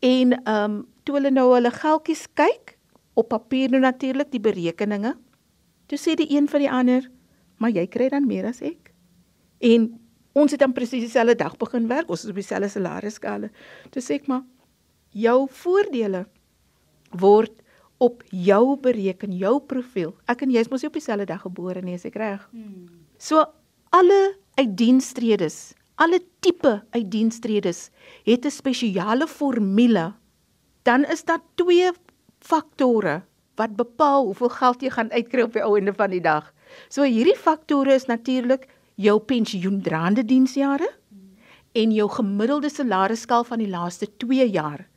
en 0.00 0.32
ehm 0.42 0.64
um, 0.64 0.86
toe 1.04 1.16
hulle 1.16 1.30
nou 1.30 1.48
hulle 1.54 1.70
geldjies 1.72 2.26
kyk 2.38 2.76
op 3.18 3.28
papier 3.32 3.70
nou 3.72 3.80
natuurlik 3.82 4.30
die 4.30 4.42
berekeninge. 4.42 5.14
Toe 5.90 5.98
sê 5.98 6.14
die 6.14 6.28
een 6.30 6.46
vir 6.48 6.60
die 6.64 6.70
ander, 6.70 7.10
"Maar 7.58 7.70
jy 7.70 7.86
kry 7.86 8.08
dan 8.08 8.26
meer 8.26 8.46
as 8.46 8.62
ek." 8.62 8.92
En 9.58 10.00
ons 10.32 10.50
het 10.50 10.60
dan 10.60 10.72
presies 10.72 11.04
dieselfde 11.04 11.34
dag 11.34 11.56
begin 11.56 11.88
werk, 11.88 12.10
ons 12.10 12.24
is 12.24 12.30
op 12.30 12.34
dieselfde 12.34 12.68
salarisskale. 12.68 13.50
Toe 13.90 14.02
sê 14.02 14.14
ek 14.14 14.26
maar, 14.26 14.44
"Jou 15.10 15.48
voordele 15.50 16.26
word 17.10 17.52
op 17.98 18.22
jou 18.30 18.76
bereken, 18.76 19.32
jou 19.32 19.60
profiel. 19.60 20.14
Ek 20.26 20.42
en 20.42 20.50
jy 20.50 20.60
is 20.60 20.68
mos 20.68 20.82
nie 20.82 20.88
op 20.88 20.94
dieselfde 20.94 21.26
dag 21.26 21.42
gebore 21.42 21.82
nie, 21.82 21.94
is 21.94 22.04
ek 22.04 22.14
reg?" 22.14 22.48
Hmm. 22.50 22.88
So 23.18 23.44
alle 23.90 24.36
uitdienstredes, 24.60 25.72
alle 26.00 26.20
tipe 26.44 26.80
uitdienstredes 26.92 27.88
het 28.28 28.44
'n 28.44 28.50
spesiale 28.50 29.26
formule. 29.26 30.12
Dan 30.82 31.04
is 31.04 31.24
daar 31.24 31.40
twee 31.54 31.90
faktore 32.38 33.22
wat 33.54 33.76
bepaal 33.76 34.24
hoeveel 34.24 34.48
geld 34.48 34.82
jy 34.82 34.90
gaan 34.90 35.10
uitkry 35.10 35.42
op 35.42 35.52
die 35.52 35.62
ou 35.62 35.76
einde 35.76 35.92
van 35.94 36.10
die 36.10 36.20
dag. 36.20 36.52
So 36.88 37.02
hierdie 37.02 37.36
faktore 37.36 37.94
is 37.94 38.06
natuurlik 38.06 38.68
jou 38.94 39.18
pensioendraande 39.20 40.24
diensjare 40.24 40.88
en 41.72 41.92
jou 41.92 42.08
gemiddelde 42.08 42.68
salarisskaal 42.68 43.44
van 43.44 43.58
die 43.58 43.68
laaste 43.68 44.06
2 44.16 44.50
jaar. 44.50 44.88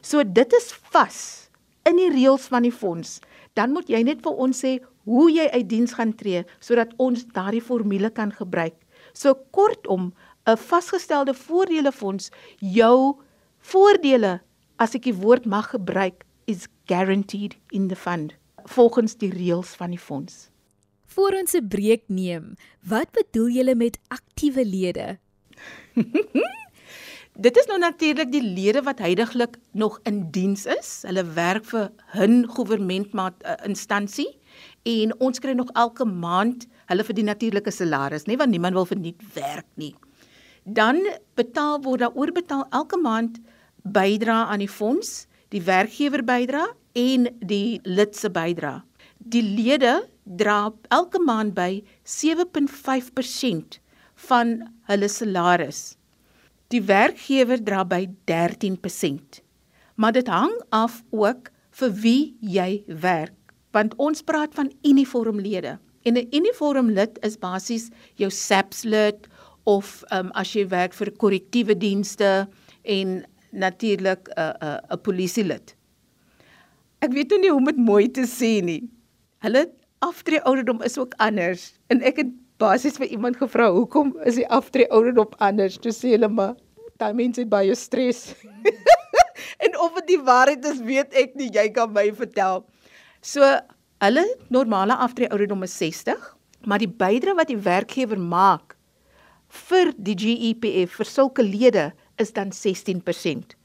So 0.00 0.24
dit 0.24 0.52
is 0.52 0.72
vas 0.90 1.50
in 1.84 1.96
die 1.96 2.10
reëls 2.10 2.48
van 2.48 2.62
die 2.62 2.72
fonds. 2.72 3.20
Dan 3.52 3.72
moet 3.72 3.88
jy 3.88 4.02
net 4.02 4.22
vir 4.22 4.32
ons 4.32 4.64
sê 4.64 4.78
hoe 5.04 5.30
jy 5.30 5.48
uit 5.52 5.68
diens 5.68 5.92
gaan 5.92 6.14
tree 6.14 6.44
sodat 6.60 6.92
ons 6.96 7.26
daardie 7.26 7.62
formule 7.62 8.10
kan 8.10 8.32
gebruik. 8.32 8.85
So 9.16 9.34
kortom, 9.50 10.12
'n 10.44 10.56
vasgestelde 10.56 11.34
voordelefonds, 11.34 12.30
jou 12.60 13.16
voordele, 13.58 14.40
as 14.76 14.94
ek 14.94 15.08
die 15.08 15.16
woord 15.16 15.46
mag 15.46 15.70
gebruik, 15.72 16.24
is 16.44 16.68
guaranteed 16.86 17.56
in 17.70 17.88
the 17.88 17.96
fund 17.96 18.34
volgens 18.66 19.16
die 19.16 19.30
reëls 19.30 19.74
van 19.78 19.90
die 19.94 19.98
fonds. 19.98 20.50
Voor 21.06 21.32
ons 21.38 21.54
'n 21.54 21.68
breek 21.68 22.02
neem, 22.06 22.54
wat 22.82 23.10
bedoel 23.10 23.48
julle 23.48 23.74
met 23.74 23.98
aktiewe 24.08 24.64
lede? 24.64 25.18
Dit 27.46 27.56
is 27.56 27.66
nou 27.66 27.78
natuurlik 27.78 28.32
die 28.32 28.42
lede 28.42 28.82
wat 28.82 28.98
heidaglik 28.98 29.56
nog 29.72 30.00
in 30.02 30.30
diens 30.30 30.66
is. 30.66 31.02
Hulle 31.04 31.24
werk 31.24 31.64
vir 31.64 31.92
'n 32.14 32.44
regeringsmaat 32.44 33.34
uh, 33.44 33.54
instansie 33.64 34.38
en 34.86 35.12
ons 35.18 35.42
kry 35.42 35.54
nog 35.58 35.72
elke 35.74 36.06
maand 36.06 36.66
hulle 36.90 37.06
vir 37.08 37.18
die 37.18 37.26
natuurlike 37.26 37.72
salaris, 37.74 38.26
nie 38.30 38.38
want 38.38 38.54
niemand 38.54 38.78
wil 38.78 38.86
vir 38.86 39.00
nie 39.00 39.14
werk 39.34 39.66
nie. 39.74 39.94
Dan 40.66 41.02
betaal 41.38 41.80
word 41.82 42.04
daar 42.04 42.14
oorbetaal 42.14 42.66
elke 42.74 42.98
maand 42.98 43.40
bydra 43.82 44.46
aan 44.50 44.62
die 44.62 44.70
fonds, 44.70 45.26
die 45.54 45.62
werkgewer 45.62 46.24
bydra 46.26 46.66
en 46.98 47.28
die 47.40 47.80
lid 47.86 48.16
se 48.18 48.30
bydra. 48.30 48.80
Die 49.18 49.42
lede 49.42 50.06
dra 50.26 50.72
elke 50.94 51.20
maand 51.22 51.54
by 51.54 51.82
7.5% 52.06 53.78
van 54.28 54.56
hulle 54.90 55.10
salaris. 55.10 55.96
Die 56.74 56.82
werkgewer 56.82 57.62
dra 57.62 57.84
by 57.86 58.06
13%. 58.30 59.42
Maar 59.96 60.12
dit 60.18 60.28
hang 60.28 60.54
af 60.74 61.02
ook 61.14 61.50
vir 61.78 61.92
wie 62.02 62.22
jy 62.40 62.82
werk 62.88 63.35
want 63.76 63.96
ons 64.00 64.24
praat 64.24 64.54
van 64.56 64.72
uniformlede. 64.82 65.76
En 66.06 66.14
'n 66.16 66.28
uniformlid 66.30 67.18
is 67.20 67.38
basies 67.38 67.90
jou 68.14 68.30
SAPS 68.30 68.82
lid 68.82 69.28
of 69.64 70.02
um, 70.12 70.30
as 70.32 70.52
jy 70.54 70.66
werk 70.70 70.94
vir 70.94 71.10
korrektiewe 71.22 71.74
dienste 71.74 72.46
en 72.82 73.24
natuurlik 73.50 74.28
'n 74.28 74.40
uh, 74.40 74.52
'n 74.60 74.66
uh, 74.66 74.94
'n 74.94 75.00
polisielid. 75.02 75.74
Ek 76.98 77.12
weet 77.12 77.30
nou 77.30 77.40
nie 77.40 77.50
hoe 77.50 77.58
om 77.58 77.64
dit 77.64 77.76
mooi 77.76 78.08
te 78.10 78.24
sê 78.24 78.62
nie. 78.64 78.88
Hulle 79.44 79.68
aftree 79.98 80.40
ouderdom 80.42 80.82
is 80.82 80.98
ook 80.98 81.14
anders 81.16 81.72
en 81.88 82.02
ek 82.02 82.16
het 82.16 82.32
basies 82.56 82.96
vir 82.96 83.06
iemand 83.06 83.36
gevra 83.36 83.68
hoekom 83.72 84.14
is 84.24 84.38
die 84.40 84.48
aftree 84.48 84.88
ouderdom 84.90 85.28
anders? 85.38 85.76
Toe 85.78 85.92
sê 85.92 86.14
hulle 86.14 86.28
maar 86.28 86.54
daai 86.96 87.12
mense 87.12 87.40
het 87.40 87.50
baie 87.52 87.74
stres. 87.74 88.34
en 89.64 89.78
of 89.80 89.92
dit 90.00 90.14
die 90.14 90.22
waarheid 90.22 90.64
is, 90.64 90.80
weet 90.80 91.14
ek 91.14 91.34
nie, 91.34 91.50
jy 91.52 91.68
kan 91.76 91.92
my 91.92 92.08
vertel. 92.16 92.64
So 93.26 93.42
hulle 94.04 94.24
normale 94.54 94.94
aftree 95.02 95.26
ouderdom 95.34 95.64
is 95.66 95.74
60, 95.80 96.36
maar 96.64 96.78
die 96.78 96.90
bydrae 96.90 97.34
wat 97.34 97.50
die 97.50 97.58
werkgewer 97.58 98.20
maak 98.22 98.76
vir 99.66 99.90
die 99.98 100.14
GEPF 100.14 100.94
vir 101.00 101.08
sulke 101.10 101.42
lede 101.42 101.88
is 102.22 102.30
dan 102.36 102.52
16%. 102.54 103.56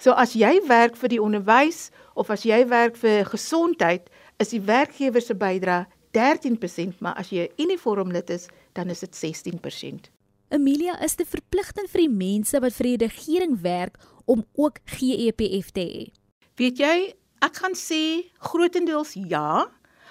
So 0.00 0.16
as 0.16 0.32
jy 0.32 0.54
werk 0.68 0.96
vir 0.96 1.12
die 1.12 1.20
onderwys 1.20 1.90
of 2.16 2.32
as 2.32 2.46
jy 2.48 2.62
werk 2.70 2.96
vir 2.96 3.28
gesondheid, 3.28 4.08
is 4.40 4.54
die 4.54 4.62
werkgewer 4.64 5.20
se 5.20 5.36
bydrae 5.36 5.84
13%, 6.16 6.96
maar 7.04 7.14
as 7.20 7.28
jy 7.28 7.44
'n 7.44 7.68
uniformlid 7.68 8.30
is, 8.30 8.48
dan 8.72 8.88
is 8.88 9.00
dit 9.00 9.14
16%. 9.14 10.08
Amelia 10.50 10.96
is 11.04 11.14
te 11.14 11.24
verpligtend 11.24 11.90
vir 11.90 12.08
die 12.08 12.16
mense 12.16 12.60
wat 12.60 12.72
vir 12.72 12.96
die 12.96 13.06
regering 13.06 13.60
werk 13.60 14.00
om 14.24 14.44
ook 14.56 14.80
GEPF 14.86 15.70
te 15.72 15.84
hê. 15.84 16.12
Weet 16.56 16.78
jy, 16.78 17.14
Ek 17.40 17.56
gaan 17.56 17.72
sê 17.72 18.28
grootendeels 18.44 19.14
ja, 19.16 19.70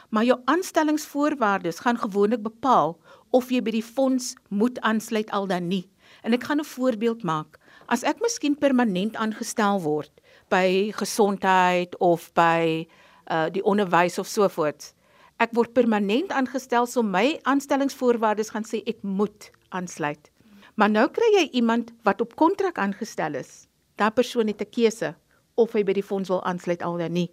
maar 0.09 0.25
jou 0.25 0.39
aanstellingsvoorwaardes 0.49 1.83
gaan 1.85 1.99
gewoonlik 2.01 2.41
bepaal 2.41 2.95
of 3.29 3.51
jy 3.53 3.61
by 3.61 3.75
die 3.75 3.85
fonds 3.85 4.31
moet 4.49 4.79
aansluit 4.81 5.29
al 5.29 5.45
dan 5.51 5.67
nie. 5.69 5.85
En 6.25 6.33
ek 6.33 6.49
gaan 6.49 6.59
'n 6.59 6.65
voorbeeld 6.65 7.21
maak. 7.23 7.59
As 7.85 8.03
ek 8.03 8.17
miskien 8.21 8.57
permanent 8.57 9.15
aangestel 9.15 9.81
word 9.81 10.09
by 10.49 10.91
gesondheid 10.97 11.93
of 11.99 12.33
by 12.33 12.87
uh 13.29 13.49
die 13.49 13.63
onderwys 13.63 14.17
of 14.17 14.27
so 14.27 14.47
voort. 14.49 14.93
Ek 15.37 15.53
word 15.53 15.73
permanent 15.73 16.31
aangestel 16.31 16.87
so 16.87 17.03
my 17.03 17.39
aanstellingsvoorwaardes 17.43 18.49
gaan 18.49 18.65
sê 18.65 18.81
ek 18.87 19.03
moet 19.03 19.51
aansluit. 19.69 20.31
Maar 20.75 20.89
nou 20.89 21.07
kry 21.07 21.29
jy 21.37 21.49
iemand 21.51 21.93
wat 22.03 22.21
op 22.21 22.35
kontrak 22.35 22.77
aangestel 22.77 23.35
is. 23.35 23.67
Daardie 23.95 24.15
persoon 24.15 24.47
het 24.47 24.61
'n 24.61 24.71
keuse 24.71 25.15
of 25.59 25.75
hy 25.75 25.83
by 25.87 25.95
die 25.97 26.05
fonds 26.05 26.31
wil 26.31 26.41
aansluit 26.47 26.83
al 26.85 26.97
dan 27.01 27.15
nie. 27.17 27.29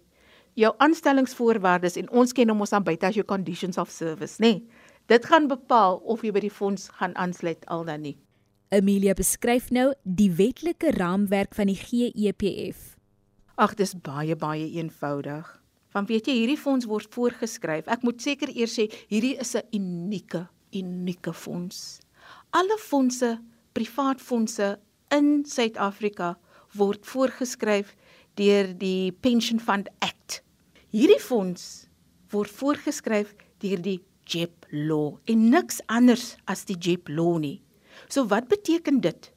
Jou 0.57 0.73
aanstellingsvoorwaardes 0.83 1.99
en 2.01 2.09
ons 2.09 2.33
ken 2.33 2.49
hom 2.49 2.63
ons 2.65 2.73
aan 2.73 2.85
buite 2.85 3.05
as 3.05 3.17
jou 3.17 3.25
conditions 3.27 3.77
of 3.77 3.91
service, 3.93 4.41
nê. 4.41 4.57
Nee, 4.57 4.85
dit 5.07 5.25
gaan 5.25 5.47
bepaal 5.47 6.01
of 6.03 6.23
jy 6.25 6.33
by 6.35 6.41
die 6.43 6.53
fonds 6.53 6.89
gaan 6.99 7.13
aansluit 7.15 7.63
al 7.71 7.85
dan 7.87 8.03
nie. 8.03 8.17
Amelia 8.73 9.13
beskryf 9.15 9.69
nou 9.71 9.93
die 10.03 10.31
wetlike 10.35 10.91
raamwerk 10.97 11.55
van 11.55 11.69
die 11.71 11.77
GEPF. 11.79 12.97
Ag, 13.55 13.77
dis 13.79 13.95
baie 14.03 14.35
baie 14.35 14.67
eenvoudig. 14.75 15.47
Want 15.95 16.11
weet 16.11 16.27
jy, 16.27 16.35
hierdie 16.41 16.59
fonds 16.59 16.85
word 16.89 17.07
voorgeskryf. 17.15 17.87
Ek 17.87 18.03
moet 18.03 18.19
seker 18.21 18.51
eers 18.51 18.75
sê, 18.75 18.89
hierdie 19.07 19.37
is 19.39 19.55
'n 19.55 19.63
unieke, 19.71 20.47
unieke 20.75 21.33
fonds. 21.33 22.01
Alle 22.51 22.77
fondse, 22.77 23.39
privaat 23.73 24.21
fondse 24.21 24.77
in 25.11 25.45
Suid-Afrika 25.45 26.35
word 26.75 27.05
voorgeskryf 27.05 27.95
deur 28.37 28.69
die 28.77 29.11
Pension 29.11 29.59
Fund 29.59 29.89
Act. 29.99 30.41
Hierdie 30.93 31.19
fonds 31.21 31.87
word 32.31 32.51
voorgeskryf 32.51 33.33
deur 33.63 33.81
die 33.81 33.99
JEP 34.27 34.67
law 34.71 35.15
en 35.31 35.49
niks 35.51 35.79
anders 35.87 36.35
as 36.45 36.65
die 36.67 36.77
JEP 36.77 37.09
law 37.09 37.37
nie. 37.41 37.57
So 38.07 38.27
wat 38.29 38.47
beteken 38.51 39.01
dit? 39.01 39.31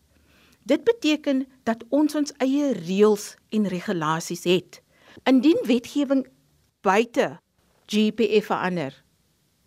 Dit 0.69 0.85
beteken 0.85 1.47
dat 1.64 1.83
ons 1.88 2.14
ons 2.14 2.35
eie 2.45 2.73
reëls 2.76 3.35
en 3.57 3.71
regulasies 3.73 4.45
het. 4.47 4.80
Indien 5.26 5.59
wetgewing 5.66 6.26
buite 6.85 7.33
GPF 7.90 8.50
verander, 8.52 8.95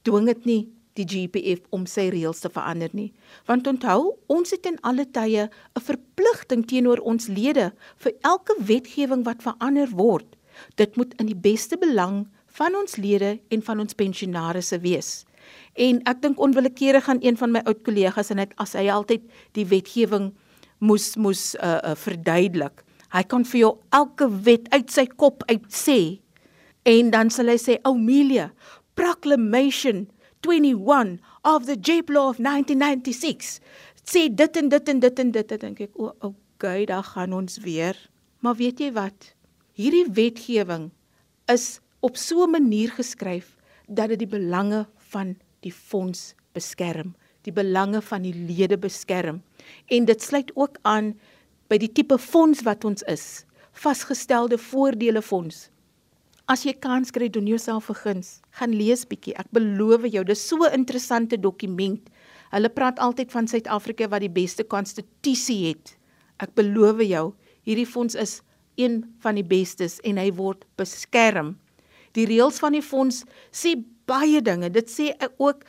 dwing 0.08 0.30
dit 0.30 0.46
nie 0.48 0.62
die 0.98 1.06
GPF 1.10 1.64
om 1.74 1.86
sy 1.90 2.10
reëls 2.14 2.44
te 2.44 2.52
verander 2.54 2.92
nie. 2.94 3.10
Want 3.50 3.68
onthou, 3.68 4.14
ons 4.32 4.54
het 4.54 4.66
in 4.70 4.78
alle 4.82 5.06
tye 5.06 5.50
'n 5.50 5.82
verpligting 5.82 6.66
teenoor 6.68 7.00
ons 7.00 7.28
lede 7.28 7.74
vir 7.98 8.14
elke 8.22 8.56
wetgewing 8.60 9.24
wat 9.26 9.42
verander 9.42 9.90
word. 9.90 10.36
Dit 10.76 10.96
moet 10.96 11.14
in 11.20 11.26
die 11.26 11.36
beste 11.36 11.78
belang 11.78 12.28
van 12.48 12.76
ons 12.76 12.96
lede 12.96 13.40
en 13.50 13.62
van 13.62 13.80
ons 13.80 13.94
pensionaarsse 13.94 14.80
wees. 14.80 15.26
En 15.74 16.02
ek 16.06 16.22
dink 16.22 16.40
onwillekeurig 16.40 17.04
gaan 17.04 17.22
een 17.22 17.38
van 17.38 17.52
my 17.52 17.62
oud 17.66 17.84
kollegas 17.84 18.30
en 18.30 18.38
dit 18.38 18.54
as 18.62 18.74
hy 18.74 18.88
altyd 18.90 19.22
die 19.58 19.66
wetgewing 19.66 20.32
moes 20.80 21.16
moes 21.16 21.56
uh, 21.56 21.80
uh 21.84 21.96
verduidelik. 21.96 22.84
Hy 23.14 23.24
kan 23.24 23.46
vir 23.46 23.60
jou 23.60 23.72
elke 23.94 24.28
wet 24.46 24.70
uit 24.74 24.92
sy 24.92 25.06
kop 25.06 25.44
uit 25.50 25.66
sê. 25.70 26.20
En 26.86 27.12
dan 27.14 27.30
sal 27.30 27.48
hy 27.48 27.58
sê, 27.58 27.78
"Amelia, 27.84 28.52
proclamation 28.96 30.08
21 30.44 31.20
of 31.42 31.66
the 31.66 31.78
Jape 31.80 32.12
Law 32.12 32.30
of 32.30 32.38
1996 32.38 33.60
sê 34.04 34.28
dit 34.28 34.58
en 34.60 34.70
dit 34.70 34.90
en 34.90 35.00
dit 35.00 35.20
en 35.20 35.32
dit." 35.32 35.48
Dan 35.48 35.60
dink 35.60 35.80
ek, 35.80 35.96
"O, 35.96 36.12
oh, 36.20 36.34
okay, 36.56 36.86
dan 36.86 37.04
gaan 37.04 37.34
ons 37.34 37.58
weer." 37.58 37.96
Maar 38.40 38.56
weet 38.56 38.80
jy 38.80 38.92
wat? 38.92 39.36
Hierdie 39.74 40.06
wetgewing 40.12 40.92
is 41.48 41.80
op 42.04 42.18
so 42.18 42.44
'n 42.44 42.52
manier 42.52 42.92
geskryf 42.92 43.56
dat 43.88 44.10
dit 44.10 44.20
die 44.20 44.28
belange 44.40 44.86
van 44.98 45.36
die 45.60 45.72
fonds 45.72 46.36
beskerm, 46.52 47.16
die 47.42 47.54
belange 47.54 48.02
van 48.02 48.22
die 48.22 48.36
lede 48.36 48.78
beskerm. 48.78 49.42
En 49.88 50.06
dit 50.06 50.22
sluit 50.22 50.52
ook 50.56 50.78
aan 50.82 51.14
by 51.68 51.78
die 51.78 51.92
tipe 51.92 52.18
fonds 52.18 52.62
wat 52.62 52.84
ons 52.84 53.02
is, 53.02 53.46
vasgestelde 53.72 54.58
voordele 54.58 55.22
fonds. 55.22 55.70
As 56.54 56.62
jy 56.68 56.76
kans 56.78 57.10
kry, 57.10 57.32
doen 57.34 57.48
jouself 57.50 57.90
'n 57.90 57.98
guns, 57.98 58.28
gaan 58.52 58.74
lees 58.78 59.06
bietjie. 59.10 59.34
Ek 59.42 59.50
beloof 59.52 60.06
jou, 60.06 60.24
dis 60.24 60.48
so 60.50 60.58
'n 60.62 60.74
interessante 60.74 61.38
dokument. 61.38 62.10
Hulle 62.52 62.70
praat 62.70 63.00
altyd 63.00 63.32
van 63.32 63.48
Suid-Afrika 63.48 64.08
wat 64.08 64.22
die 64.22 64.30
beste 64.30 64.64
konstitusie 64.64 65.70
het. 65.70 65.98
Ek 66.40 66.54
beloof 66.54 67.02
jou, 67.02 67.34
hierdie 67.66 67.88
fonds 67.88 68.16
is 68.16 68.42
een 68.76 69.04
van 69.20 69.36
die 69.36 69.44
bestes 69.44 70.00
en 70.04 70.18
hy 70.18 70.32
word 70.32 70.66
beskerm. 70.78 71.58
Die 72.14 72.26
reëls 72.26 72.60
van 72.60 72.74
die 72.74 72.82
fonds 72.82 73.24
sê 73.52 73.74
baie 74.06 74.42
dinge. 74.42 74.70
Dit 74.70 74.90
sê 74.90 75.16
ook 75.38 75.64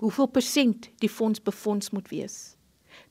hoeveel 0.00 0.28
persent 0.28 0.90
die 1.00 1.08
fonds 1.08 1.40
befonds 1.40 1.90
moet 1.90 2.08
wees. 2.10 2.56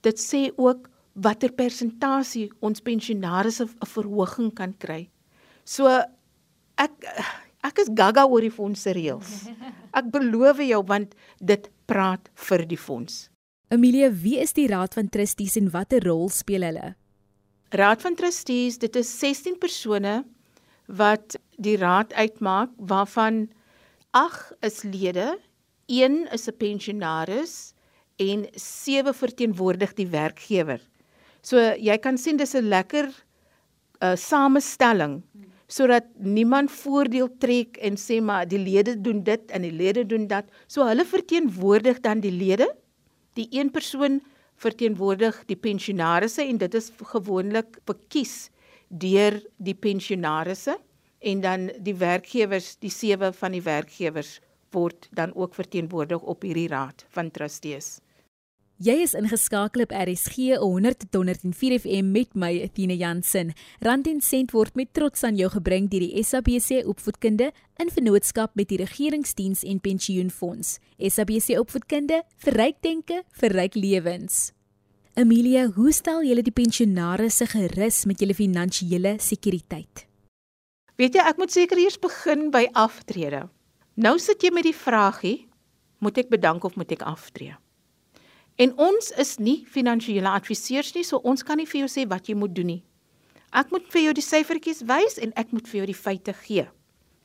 Dit 0.02 0.20
sê 0.20 0.52
ook 0.58 0.90
watter 1.16 1.52
persentasie 1.52 2.52
ons 2.62 2.82
pensionaars 2.82 3.62
'n 3.62 3.70
verhoging 3.86 4.54
kan 4.54 4.74
kry. 4.78 5.10
So 5.66 5.88
ek 6.80 7.10
ek 7.68 7.82
is 7.84 7.92
gaga 7.92 8.24
oor 8.26 8.46
die 8.46 8.54
fonds 8.54 8.86
se 8.86 8.94
reëls. 8.96 9.50
Ek 9.92 10.08
beloof 10.14 10.62
jou 10.64 10.80
want 10.88 11.16
dit 11.44 11.68
praat 11.92 12.32
vir 12.48 12.64
die 12.70 12.80
fonds. 12.80 13.28
Amelia, 13.70 14.10
wie 14.10 14.40
is 14.42 14.56
die 14.58 14.68
Raad 14.72 14.96
van 14.98 15.12
Trustees 15.14 15.58
en 15.60 15.70
watter 15.74 16.02
rol 16.08 16.32
speel 16.34 16.64
hulle? 16.66 16.96
Raad 17.76 18.02
van 18.02 18.16
Trustees, 18.18 18.80
dit 18.82 18.96
is 18.98 19.12
16 19.20 19.60
persone 19.62 20.24
wat 20.90 21.36
die 21.62 21.76
raad 21.78 22.16
uitmaak 22.18 22.72
waarvan 22.78 23.44
8 24.18 24.56
is 24.66 24.82
lede, 24.88 25.38
1 25.86 26.28
is 26.34 26.48
'n 26.48 26.58
pensionaris 26.58 27.74
en 28.18 28.48
7 28.54 29.14
verteenwoordig 29.14 29.94
die 29.94 30.08
werkgewer. 30.08 30.82
So 31.42 31.58
jy 31.58 31.98
kan 31.98 32.18
sien 32.18 32.38
dis 32.38 32.56
'n 32.56 32.70
lekker 32.70 33.10
uh 34.02 34.16
samestelling 34.16 35.24
sodat 35.70 36.08
niemand 36.18 36.72
voordeel 36.74 37.30
trek 37.38 37.78
en 37.86 37.98
sê 38.02 38.18
maar 38.26 38.48
die 38.50 38.60
lede 38.60 38.96
doen 38.98 39.22
dit 39.24 39.52
en 39.54 39.62
die 39.68 39.74
lede 39.74 40.06
doen 40.10 40.26
dat. 40.28 40.50
So 40.68 40.88
hulle 40.88 41.06
verteenwoordig 41.06 42.02
dan 42.02 42.24
die 42.26 42.34
lede. 42.34 42.68
Die 43.38 43.48
een 43.54 43.70
persoon 43.72 44.20
verteenwoordig 44.60 45.44
die 45.48 45.58
pensionarisse 45.58 46.44
en 46.44 46.58
dit 46.58 46.74
is 46.76 46.90
gewoonlik 47.14 47.80
verkies 47.88 48.50
deur 48.90 49.38
die 49.58 49.78
pensionarisse 49.78 50.76
en 51.20 51.42
dan 51.42 51.70
die 51.86 51.96
werkgewers, 51.96 52.76
die 52.82 52.92
sewe 52.92 53.30
van 53.36 53.54
die 53.54 53.64
werkgewers 53.64 54.40
word 54.74 55.08
dan 55.16 55.34
ook 55.36 55.56
verteenwoordig 55.56 56.22
op 56.22 56.46
hierdie 56.46 56.70
raad 56.72 57.06
van 57.14 57.32
trustees. 57.32 58.00
Jy 58.80 58.94
is 59.04 59.12
ingeskakel 59.12 59.82
op 59.84 59.92
RSG 59.92 60.54
100.104 60.56 61.82
FM 61.82 62.14
met 62.14 62.30
my 62.32 62.62
Athena 62.64 62.96
Jansen. 62.96 63.50
Rand 63.84 64.08
en 64.08 64.22
sent 64.24 64.54
word 64.56 64.78
met 64.80 64.94
trots 64.96 65.26
aan 65.28 65.36
jou 65.36 65.50
gebring 65.52 65.90
deur 65.92 66.06
die 66.06 66.24
SABC 66.24 66.88
Opvoedkunde 66.88 67.50
in 67.84 67.92
vennootskap 67.92 68.56
met 68.56 68.72
die 68.72 68.80
Regeringsdiens 68.80 69.66
en 69.68 69.84
Pensioenfonds. 69.84 70.78
SABC 70.96 71.60
Opvoedkunde 71.60 72.22
vir 72.46 72.60
ryk 72.62 72.80
denke, 72.88 73.20
vir 73.44 73.60
ryk 73.60 73.76
lewens. 73.76 74.54
Amelia, 75.20 75.68
hoe 75.76 75.92
stel 75.92 76.24
julle 76.24 76.48
die 76.48 76.56
pensionaars 76.56 77.44
se 77.44 77.52
gerus 77.52 78.06
met 78.08 78.24
julle 78.24 78.38
finansiële 78.38 79.18
sekuriteit? 79.20 80.08
Weet 80.96 81.20
jy, 81.20 81.28
ek 81.28 81.36
moet 81.36 81.52
seker 81.52 81.84
eers 81.84 82.00
begin 82.00 82.48
by 82.56 82.70
aftrede. 82.80 83.50
Nou 84.00 84.16
sit 84.24 84.40
jy 84.40 84.56
met 84.56 84.72
die 84.72 84.78
vraagie, 84.88 85.50
moet 86.00 86.24
ek 86.24 86.32
bedank 86.32 86.64
of 86.64 86.80
moet 86.80 86.96
ek 86.96 87.04
aftree? 87.04 87.60
En 88.60 88.74
ons 88.76 89.12
is 89.16 89.38
nie 89.40 89.64
finansiële 89.72 90.28
adviseurs 90.28 90.92
nie, 90.96 91.06
so 91.08 91.22
ons 91.24 91.46
kan 91.48 91.58
nie 91.58 91.68
vir 91.70 91.86
jou 91.86 91.90
sê 91.92 92.04
wat 92.12 92.28
jy 92.28 92.36
moet 92.36 92.52
doen 92.56 92.74
nie. 92.74 92.82
Ek 93.56 93.72
moet 93.72 93.88
vir 93.94 94.10
jou 94.10 94.14
die 94.18 94.26
syfertjies 94.26 94.84
wys 94.90 95.16
en 95.24 95.32
ek 95.40 95.54
moet 95.56 95.68
vir 95.72 95.80
jou 95.80 95.88
die 95.90 95.98
feite 95.98 96.36
gee. 96.44 96.66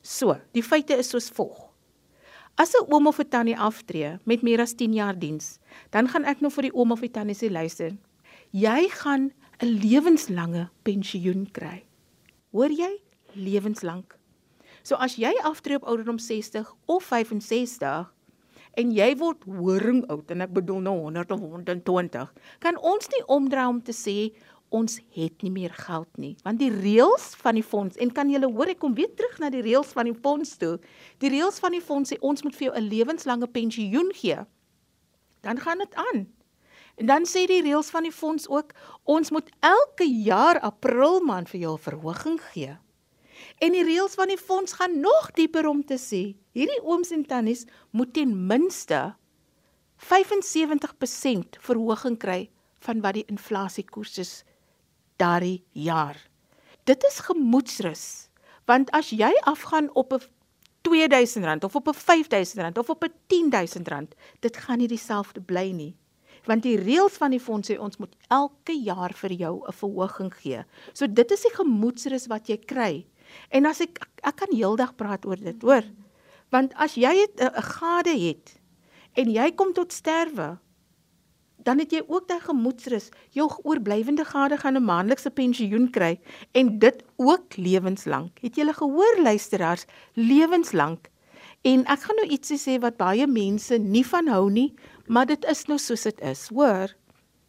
So, 0.01 0.37
die 0.55 0.63
feite 0.63 0.95
is 0.95 1.11
soos 1.11 1.27
volg. 1.35 1.59
As 2.55 2.71
'n 2.73 2.87
oom 2.87 3.07
of 3.07 3.19
'n 3.19 3.29
tannie 3.29 3.57
aftree 3.57 4.17
met 4.25 4.43
meer 4.43 4.61
as 4.61 4.73
10 4.73 4.93
jaar 4.93 5.19
diens, 5.19 5.59
dan 5.91 6.07
gaan 6.07 6.23
ek 6.23 6.41
nou 6.41 6.49
vir 6.49 6.69
die 6.69 6.75
oom 6.75 6.91
of 6.91 7.01
die 7.01 7.11
tannie 7.11 7.35
sê 7.35 7.51
luister. 7.51 7.91
Jy 8.51 8.89
gaan 8.89 9.31
'n 9.59 9.79
lewenslange 9.83 10.69
pensioen 10.83 11.51
kry. 11.51 11.83
Hoor 12.51 12.71
jy? 12.71 13.01
Lewenslank. 13.35 14.15
So 14.83 14.95
as 14.95 15.17
jy 15.17 15.33
aftree 15.43 15.75
op 15.75 15.83
ouderdom 15.83 16.17
60 16.17 16.73
of 16.85 17.03
65, 17.03 18.14
en 18.79 18.91
jy 18.91 19.15
word 19.19 19.43
horing 19.47 20.03
oud 20.11 20.31
en 20.31 20.41
ek 20.45 20.53
bedoel 20.55 20.81
nou 20.85 20.95
100 21.05 21.31
of 21.31 21.39
120, 21.39 22.27
kan 22.59 22.77
ons 22.77 23.09
nie 23.13 23.23
omdraai 23.37 23.67
om 23.69 23.81
te 23.81 23.95
sê 23.95 24.17
ons 24.75 24.97
het 25.15 25.43
nie 25.45 25.51
meer 25.53 25.73
geld 25.77 26.09
nie, 26.19 26.33
want 26.43 26.59
die 26.59 26.71
reëls 26.73 27.31
van 27.41 27.55
die 27.59 27.63
fonds 27.63 27.99
en 28.01 28.11
kan 28.11 28.31
julle 28.33 28.49
hoor 28.51 28.71
ek 28.73 28.81
kom 28.81 28.95
weer 28.97 29.11
terug 29.15 29.37
na 29.39 29.51
die 29.53 29.63
reëls 29.65 29.93
van 29.95 30.09
die 30.09 30.17
fonds 30.17 30.55
toe. 30.61 30.75
Die 31.23 31.31
reëls 31.31 31.61
van 31.63 31.75
die 31.77 31.83
fonds 31.83 32.11
sê 32.11 32.19
ons 32.21 32.43
moet 32.43 32.55
vir 32.55 32.67
jou 32.67 32.75
'n 32.75 32.89
lewenslange 32.89 33.47
pensioen 33.47 34.11
gee. 34.13 34.39
Dan 35.41 35.57
gaan 35.57 35.77
dit 35.77 35.95
aan. 35.95 36.27
En 36.95 37.05
dan 37.05 37.25
sê 37.27 37.45
die 37.47 37.61
reëls 37.61 37.89
van 37.91 38.03
die 38.03 38.11
fonds 38.11 38.47
ook 38.49 38.73
ons 39.03 39.31
moet 39.31 39.49
elke 39.59 40.07
jaar 40.07 40.59
April 40.59 41.19
maand 41.21 41.49
vir 41.49 41.59
jou 41.59 41.73
'n 41.73 41.85
verhoging 41.87 42.39
gee. 42.53 42.77
En 43.59 43.71
die 43.71 43.83
reëls 43.83 44.15
van 44.15 44.27
die 44.27 44.37
fonds 44.37 44.73
gaan 44.73 44.99
nog 44.99 45.31
dieper 45.31 45.67
om 45.67 45.83
te 45.85 45.97
sê, 45.97 46.35
hierdie 46.51 46.81
ooms 46.83 47.11
en 47.11 47.25
tannies 47.25 47.65
moet 47.91 48.13
ten 48.13 48.47
minste 48.47 49.15
75% 49.97 51.59
verhoging 51.59 52.17
kry 52.19 52.49
van 52.85 53.01
wat 53.01 53.17
die 53.17 53.25
inflasiekoers 53.31 54.17
is 54.21 54.33
daardie 55.21 55.63
jaar. 55.71 56.17
Dit 56.85 57.03
is 57.07 57.23
gemoedsrus, 57.25 58.29
want 58.69 58.91
as 58.91 59.09
jy 59.09 59.31
afgaan 59.49 59.89
op 59.93 60.13
'n 60.13 60.21
R2000 60.85 61.63
of 61.65 61.75
op 61.75 61.87
'n 61.87 61.95
R5000 61.95 62.77
of 62.77 62.89
op 62.89 63.03
'n 63.03 63.13
R10000, 63.27 64.15
dit 64.39 64.57
gaan 64.57 64.77
nie 64.77 64.87
dieselfde 64.87 65.41
bly 65.41 65.71
nie. 65.71 65.95
Want 66.45 66.63
die 66.63 66.77
reëls 66.77 67.17
van 67.17 67.29
die 67.29 67.39
fonds 67.39 67.71
sê 67.71 67.79
ons 67.79 67.97
moet 67.97 68.15
elke 68.27 68.73
jaar 68.83 69.13
vir 69.13 69.31
jou 69.31 69.63
'n 69.67 69.73
verhoging 69.73 70.33
gee. 70.35 70.63
So 70.93 71.07
dit 71.07 71.31
is 71.31 71.41
die 71.41 71.55
gemoedsrus 71.55 72.27
wat 72.27 72.47
jy 72.47 72.57
kry. 72.57 73.05
En 73.49 73.65
as 73.65 73.81
ek 73.81 74.01
ek 74.25 74.35
kan 74.35 74.51
heeldag 74.51 74.95
praat 74.95 75.25
oor 75.25 75.37
dit, 75.37 75.61
hoor. 75.61 75.83
Want 76.49 76.73
as 76.75 76.95
jy 76.95 77.27
'n 77.37 77.61
gade 77.61 78.15
het 78.19 78.59
en 79.13 79.31
jy 79.31 79.51
kom 79.51 79.73
tot 79.73 79.93
sterwe, 79.93 80.57
dan 81.65 81.81
het 81.81 81.91
jy 81.91 82.03
ook 82.07 82.27
daai 82.29 82.39
gemoedsrus. 82.45 83.09
Jou 83.33 83.49
oorblywende 83.63 84.25
gade 84.25 84.57
gaan 84.57 84.77
'n 84.77 84.85
maandelikse 84.85 85.29
pensioen 85.29 85.89
kry 85.89 86.19
en 86.51 86.79
dit 86.79 87.03
ook 87.15 87.57
lewenslank. 87.57 88.39
Het 88.41 88.55
jy 88.55 88.73
gehoor 88.73 89.15
luisteraars, 89.21 89.85
lewenslank. 90.13 91.09
En 91.61 91.85
ek 91.85 91.99
gaan 91.99 92.15
nou 92.15 92.27
ietsie 92.29 92.57
sê 92.57 92.79
wat 92.79 92.97
baie 92.97 93.27
mense 93.27 93.77
nie 93.77 94.05
van 94.05 94.27
hou 94.27 94.51
nie, 94.51 94.73
maar 95.07 95.25
dit 95.25 95.45
is 95.45 95.65
nou 95.65 95.79
soos 95.79 96.03
dit 96.03 96.21
is, 96.21 96.47
hoor. 96.47 96.93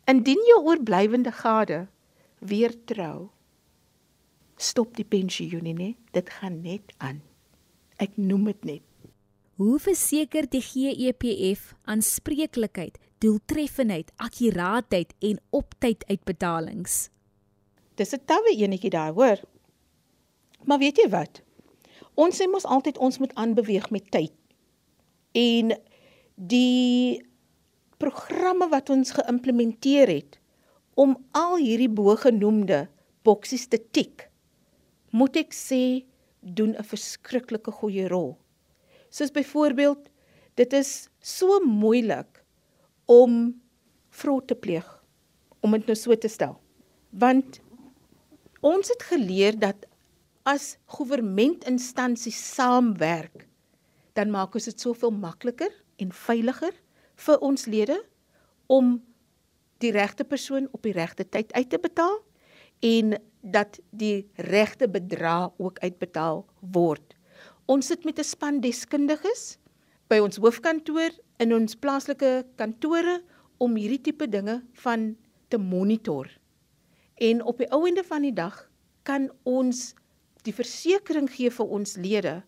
Indien 0.05 0.41
jou 0.47 0.63
oorblywende 0.65 1.33
gade 1.33 1.87
weer 2.39 2.73
trou, 2.85 3.29
stop 4.57 4.97
die 4.97 5.05
pensioene 5.05 5.73
nie, 5.77 5.95
dit 6.13 6.31
gaan 6.39 6.61
net 6.65 6.93
aan. 6.99 7.21
Ek 8.03 8.17
noem 8.17 8.51
dit 8.53 8.65
net. 8.65 8.85
Hoe 9.57 9.79
verseker 9.81 10.49
die 10.53 10.61
GEPF 10.61 11.73
aanspreeklikheid, 11.89 12.99
doeltreffendheid, 13.25 14.13
akkuraatheid 14.21 15.15
en 15.25 15.41
optyd 15.57 16.05
uitbetalings? 16.11 17.09
Dis 17.97 18.13
'n 18.13 18.21
tawwe 18.27 18.53
enetjie 18.53 18.91
daai, 18.91 19.13
hoor. 19.13 19.41
Maar 20.65 20.79
weet 20.79 20.97
jy 20.97 21.09
wat? 21.09 21.43
Ons 22.15 22.37
sê 22.41 22.49
mos 22.49 22.65
altyd 22.65 22.99
ons 22.99 23.19
moet 23.19 23.35
aanbeweeg 23.35 23.91
met 23.91 24.11
tyd. 24.11 24.33
En 25.33 25.73
die 26.35 27.25
programme 27.97 28.69
wat 28.69 28.91
ons 28.91 29.11
geïmplementeer 29.11 30.09
het 30.09 30.39
om 30.95 31.17
al 31.31 31.57
hierdie 31.57 31.93
bogenoemde 31.93 32.89
boksies 33.23 33.67
te 33.69 33.81
tik 33.91 34.26
moet 35.11 35.37
ek 35.37 35.53
sê 35.55 36.05
doen 36.41 36.75
'n 36.77 36.85
verskriklike 36.85 37.71
goeie 37.71 38.09
rol. 38.09 38.37
Soos 39.11 39.31
byvoorbeeld, 39.31 40.09
dit 40.55 40.73
is 40.73 41.09
so 41.21 41.61
moeilik 41.61 42.45
om 43.07 43.61
vrou 44.11 44.41
te 44.45 44.55
pleeg 44.55 44.87
om 45.61 45.73
dit 45.73 45.87
nou 45.87 45.97
so 45.97 46.15
te 46.15 46.29
stel. 46.29 46.61
Want 47.11 47.61
Ons 48.67 48.89
het 48.91 49.03
geleer 49.13 49.55
dat 49.59 49.85
as 50.47 50.77
goewermentinstansies 50.97 52.39
saamwerk, 52.55 53.45
dan 54.19 54.33
maak 54.33 54.55
ons 54.57 54.67
dit 54.67 54.81
soveel 54.81 55.13
makliker 55.15 55.71
en 56.03 56.11
veiliger 56.11 56.75
vir 57.27 57.45
ons 57.45 57.67
lede 57.71 57.99
om 58.67 58.97
die 59.85 59.93
regte 59.93 60.25
persoon 60.25 60.67
op 60.73 60.83
die 60.87 60.95
regte 60.97 61.27
tyd 61.29 61.53
uit 61.53 61.69
te 61.71 61.79
betaal 61.79 62.17
en 62.87 63.19
dat 63.47 63.79
die 63.91 64.27
regte 64.35 64.89
bedrag 64.91 65.53
ook 65.63 65.79
uitbetaal 65.79 66.45
word. 66.75 67.15
Ons 67.67 67.87
sit 67.87 68.05
met 68.05 68.19
'n 68.19 68.25
span 68.25 68.61
deskundiges 68.61 69.59
by 70.09 70.19
ons 70.19 70.37
hoofkantoor 70.37 71.11
in 71.39 71.55
ons 71.55 71.75
plaaslike 71.75 72.47
kantore 72.57 73.23
om 73.59 73.77
hierdie 73.77 74.01
tipe 74.01 74.29
dinge 74.29 74.63
van 74.73 75.17
te 75.49 75.59
monitor. 75.59 76.31
En 77.15 77.43
op 77.43 77.59
die 77.59 77.71
ou 77.71 77.87
einde 77.87 78.05
van 78.05 78.23
die 78.23 78.35
dag 78.35 78.71
kan 79.03 79.31
ons 79.43 79.95
die 80.43 80.55
versekering 80.55 81.31
gee 81.31 81.51
vir 81.51 81.67
ons 81.67 81.97
lede 81.97 82.43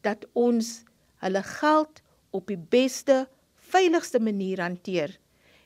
dat 0.00 0.26
ons 0.32 0.84
hulle 1.22 1.42
geld 1.42 2.02
op 2.30 2.46
die 2.46 2.58
beste, 2.58 3.28
veiligste 3.56 4.20
manier 4.20 4.60
hanteer. 4.60 5.18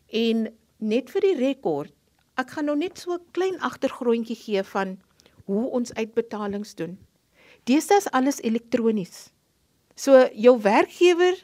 En 0.08 0.48
net 0.78 1.10
vir 1.10 1.20
die 1.20 1.36
rekord, 1.38 1.95
ek 2.36 2.50
gaan 2.56 2.68
nou 2.68 2.76
net 2.76 2.98
so 2.98 3.12
'n 3.14 3.24
klein 3.32 3.58
agtergrondjie 3.60 4.36
gee 4.36 4.62
van 4.62 4.98
hoe 5.46 5.70
ons 5.70 5.94
uitbetalings 5.94 6.74
doen. 6.74 6.98
Deesdae 7.64 7.96
is 7.96 8.10
alles 8.10 8.40
elektronies. 8.40 9.30
So 9.96 10.28
jou 10.34 10.60
werkgewer 10.60 11.36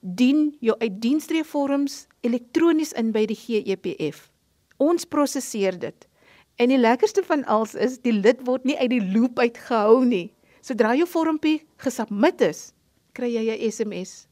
dien 0.00 0.56
jou 0.60 0.76
uitdiensreforms 0.78 2.06
elektronies 2.20 2.92
in 2.92 3.12
by 3.12 3.26
die 3.26 3.36
GEPF. 3.36 4.30
Ons 4.76 5.04
prosesseer 5.04 5.78
dit. 5.78 6.08
En 6.56 6.68
die 6.68 6.78
lekkerste 6.78 7.22
van 7.24 7.44
alles 7.44 7.74
is 7.74 7.98
die 8.04 8.12
lid 8.12 8.40
word 8.44 8.64
nie 8.64 8.76
uit 8.78 8.90
die 8.90 9.04
loop 9.12 9.38
uitgehou 9.38 10.04
nie. 10.04 10.32
Sodra 10.60 10.94
jou 10.94 11.08
vormpie 11.08 11.62
gesubmit 11.80 12.40
is, 12.40 12.72
kry 13.12 13.32
jy 13.32 13.56
'n 13.56 13.70
SMS. 13.70 14.26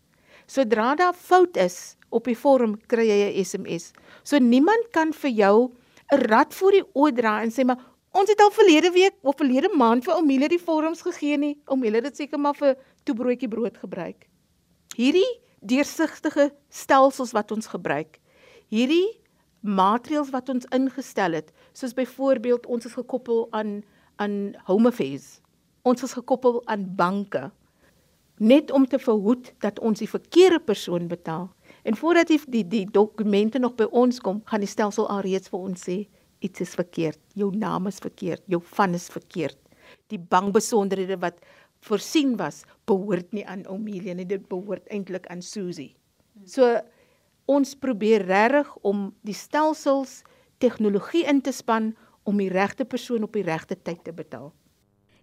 Sodra 0.46 0.94
daar 0.94 1.14
fout 1.14 1.56
is 1.56 1.96
op 2.08 2.24
die 2.24 2.36
vorm, 2.38 2.76
kry 2.86 3.06
jy 3.08 3.18
'n 3.28 3.44
SMS. 3.44 3.92
So 4.22 4.38
niemand 4.38 4.90
kan 4.90 5.12
vir 5.12 5.30
jou 5.30 5.72
'n 6.12 6.26
rad 6.28 6.54
voor 6.54 6.72
die 6.72 6.84
oë 6.94 7.14
dra 7.14 7.42
en 7.42 7.50
sê 7.50 7.64
maar 7.64 7.78
ons 8.12 8.28
het 8.28 8.40
al 8.40 8.50
verlede 8.50 8.90
week 8.92 9.14
of 9.22 9.36
verlede 9.36 9.68
maand 9.76 10.04
vir 10.04 10.14
Oumile 10.14 10.48
die 10.48 10.58
vorms 10.58 11.02
gegee 11.02 11.36
nie. 11.36 11.58
Oumile 11.66 12.00
dit 12.00 12.16
seker 12.16 12.38
maar 12.38 12.54
vir 12.54 12.76
toebroodjie 13.04 13.48
brood 13.48 13.76
gebruik. 13.76 14.26
Hierdie 14.96 15.40
deursigtige 15.60 16.52
stelsels 16.70 17.32
wat 17.32 17.52
ons 17.52 17.66
gebruik. 17.66 18.18
Hierdie 18.68 19.20
maatreëls 19.60 20.30
wat 20.30 20.48
ons 20.48 20.66
ingestel 20.70 21.32
het, 21.32 21.52
soos 21.72 21.94
byvoorbeeld 21.94 22.66
ons 22.66 22.86
is 22.86 22.94
gekoppel 22.94 23.48
aan 23.50 23.82
aan 24.16 24.54
Home 24.66 24.88
Affairs. 24.88 25.40
Ons 25.82 26.02
is 26.02 26.12
gekoppel 26.12 26.62
aan 26.66 26.94
banke 26.96 27.50
net 28.38 28.70
om 28.70 28.86
te 28.86 28.98
verhoed 28.98 29.52
dat 29.62 29.78
ons 29.78 29.98
die 29.98 30.08
verkeerde 30.10 30.60
persoon 30.60 31.08
betaal. 31.08 31.48
En 31.88 31.96
voordat 31.96 32.28
die 32.28 32.40
die, 32.52 32.64
die 32.68 32.86
dokumente 32.92 33.58
nog 33.58 33.74
by 33.78 33.86
ons 33.96 34.20
kom, 34.20 34.42
gaan 34.44 34.60
die 34.60 34.68
stelsel 34.68 35.06
alreeds 35.08 35.48
vir 35.48 35.62
ons 35.70 35.86
sê 35.88 36.02
iets 36.44 36.60
is 36.60 36.74
verkeerd. 36.76 37.20
Jou 37.38 37.48
naam 37.56 37.88
is 37.88 38.00
verkeerd, 38.04 38.44
jou 38.46 38.60
van 38.74 38.96
is 38.98 39.08
verkeerd. 39.08 39.56
Die 40.12 40.20
bankbesonderhede 40.20 41.16
wat 41.22 41.40
voorsien 41.88 42.36
was, 42.36 42.60
behoort 42.84 43.32
nie 43.32 43.46
aan 43.48 43.64
Omelia 43.70 44.12
nie, 44.18 44.28
dit 44.28 44.44
behoort 44.50 44.84
eintlik 44.92 45.30
aan 45.32 45.40
Susie. 45.42 45.94
So 46.44 46.76
ons 47.48 47.72
probeer 47.80 48.26
regtig 48.28 48.68
om 48.86 49.08
die 49.24 49.36
stelsels 49.36 50.20
tegnologie 50.60 51.24
in 51.30 51.40
te 51.40 51.54
span 51.56 51.94
om 52.28 52.36
die 52.36 52.50
regte 52.52 52.84
persoon 52.84 53.24
op 53.24 53.32
die 53.32 53.46
regte 53.46 53.78
tyd 53.80 54.04
te 54.04 54.12
betaal. 54.12 54.50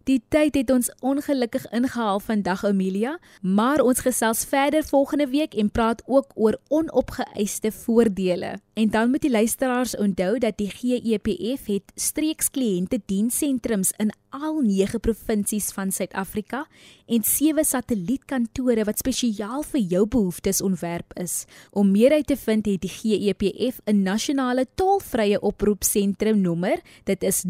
Die 0.06 0.20
tyd 0.30 0.54
het 0.54 0.70
ons 0.70 0.92
ongelukkig 1.02 1.64
ingehaal 1.74 2.20
vandag 2.22 2.62
Amelia, 2.68 3.16
maar 3.42 3.82
ons 3.82 4.04
gesels 4.06 4.44
verder 4.46 4.84
volgende 4.86 5.26
week 5.32 5.56
en 5.58 5.72
praat 5.74 6.04
ook 6.06 6.28
oor 6.36 6.60
onopgeëiste 6.70 7.72
voordele. 7.74 8.52
En 8.78 8.90
dan 8.94 9.10
moet 9.10 9.22
die 9.26 9.32
luisteraars 9.32 9.96
onthou 9.98 10.38
dat 10.38 10.60
die 10.62 10.70
GEPF 10.70 11.66
het 11.66 11.90
streekskliënte 11.96 13.00
dienssentrums 13.10 13.96
in 13.98 14.14
al 14.30 14.60
9 14.62 15.00
provinsies 15.00 15.72
van 15.74 15.90
Suid-Afrika 15.92 16.68
en 17.10 17.26
7 17.26 17.66
satellietkantore 17.66 18.86
wat 18.86 19.02
spesiaal 19.02 19.66
vir 19.66 19.82
jou 19.82 20.06
behoeftes 20.06 20.62
ontwerp 20.62 21.18
is. 21.18 21.48
Om 21.72 21.90
meer 21.92 22.12
uit 22.12 22.28
te 22.28 22.38
vind 22.38 22.66
het 22.70 22.82
die 22.86 22.94
GEPF 22.94 23.82
'n 23.86 24.04
nasionale 24.04 24.68
tolvrye 24.76 25.42
oproepsentrum 25.42 26.42
nommer. 26.42 26.78
Dit 27.04 27.24
is 27.24 27.42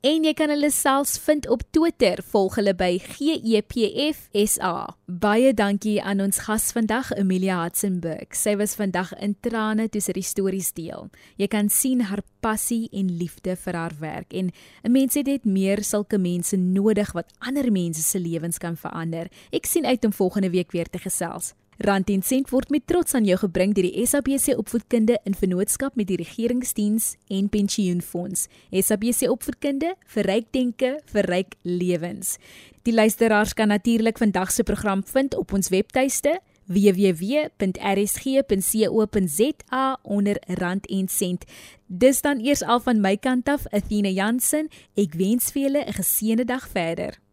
En 0.00 0.22
jy 0.24 0.30
kan 0.32 0.48
hulle 0.48 0.70
selfs 0.72 1.18
vind 1.20 1.44
op 1.52 1.60
Twitter, 1.76 2.22
volg 2.32 2.54
hulle 2.56 2.72
by 2.72 2.94
GEPFSA. 3.04 4.70
Baie 5.20 5.50
dankie 5.52 5.98
aan 6.00 6.22
ons 6.24 6.38
gas 6.46 6.70
vandag, 6.72 7.10
Amelia 7.20 7.58
Hatzenberg. 7.58 8.32
Sy 8.32 8.54
was 8.56 8.78
vandag 8.80 9.12
in 9.20 9.34
trane 9.44 9.90
toe 9.92 10.00
sy 10.00 10.14
die 10.16 10.24
stories 10.24 10.72
deel. 10.72 11.10
Jy 11.36 11.50
kan 11.52 11.68
sien 11.68 12.06
haar 12.08 12.24
passie 12.40 12.86
en 12.96 13.12
liefde 13.20 13.58
vir 13.60 13.76
haar 13.76 13.98
werk 14.00 14.32
en 14.32 14.52
'n 14.84 14.92
mens 14.92 15.20
het 15.20 15.26
net 15.26 15.44
meer 15.44 15.84
sulke 15.84 16.16
mense 16.16 16.56
nodig 16.56 17.12
wat 17.12 17.28
ander 17.38 17.70
mense 17.70 18.00
se 18.00 18.18
lewens 18.18 18.56
kan 18.56 18.76
verander. 18.76 19.28
Ek 19.52 19.66
sien 19.66 19.84
uit 19.84 20.04
om 20.04 20.12
volgende 20.12 20.50
week 20.50 20.72
weer 20.72 20.88
te 20.88 20.98
gesels. 20.98 21.52
Rand 21.80 22.10
en 22.12 22.20
sent 22.20 22.50
word 22.52 22.68
met 22.68 22.84
trots 22.84 23.14
aan 23.16 23.24
jou 23.24 23.38
gebring 23.40 23.72
deur 23.72 23.86
die 23.88 24.04
SABC 24.04 24.52
Opvoedkunde 24.60 25.14
in 25.24 25.32
vennootskap 25.32 25.94
met 25.96 26.10
die 26.10 26.18
Regeringsdiens 26.20 27.14
en 27.32 27.48
Pensioenfonds. 27.48 28.48
SABC 28.68 29.30
Opvoedkunde 29.32 29.94
vir 30.12 30.28
ryk 30.28 30.50
denke, 30.52 30.90
vir 31.08 31.24
ryk 31.32 31.56
lewens. 31.64 32.36
Die 32.84 32.92
luisteraars 32.92 33.56
kan 33.56 33.72
natuurlik 33.72 34.20
vandag 34.20 34.52
se 34.52 34.62
program 34.62 35.00
vind 35.08 35.32
op 35.40 35.52
ons 35.56 35.72
webtuiste 35.72 36.36
www.rsg.co.za 36.68 37.48
onder 40.02 40.36
rand 40.60 40.86
en 40.86 41.08
sent. 41.08 41.44
Dis 41.86 42.20
dan 42.20 42.44
eers 42.44 42.62
al 42.62 42.80
van 42.84 43.00
my 43.00 43.16
kant 43.16 43.48
af, 43.48 43.64
Athena 43.72 44.08
Jansen. 44.12 44.68
Ek 45.00 45.16
wens 45.16 45.50
vir 45.50 45.62
julle 45.62 45.84
'n 45.88 45.92
geseënde 45.96 46.44
dag 46.44 46.68
verder. 46.68 47.29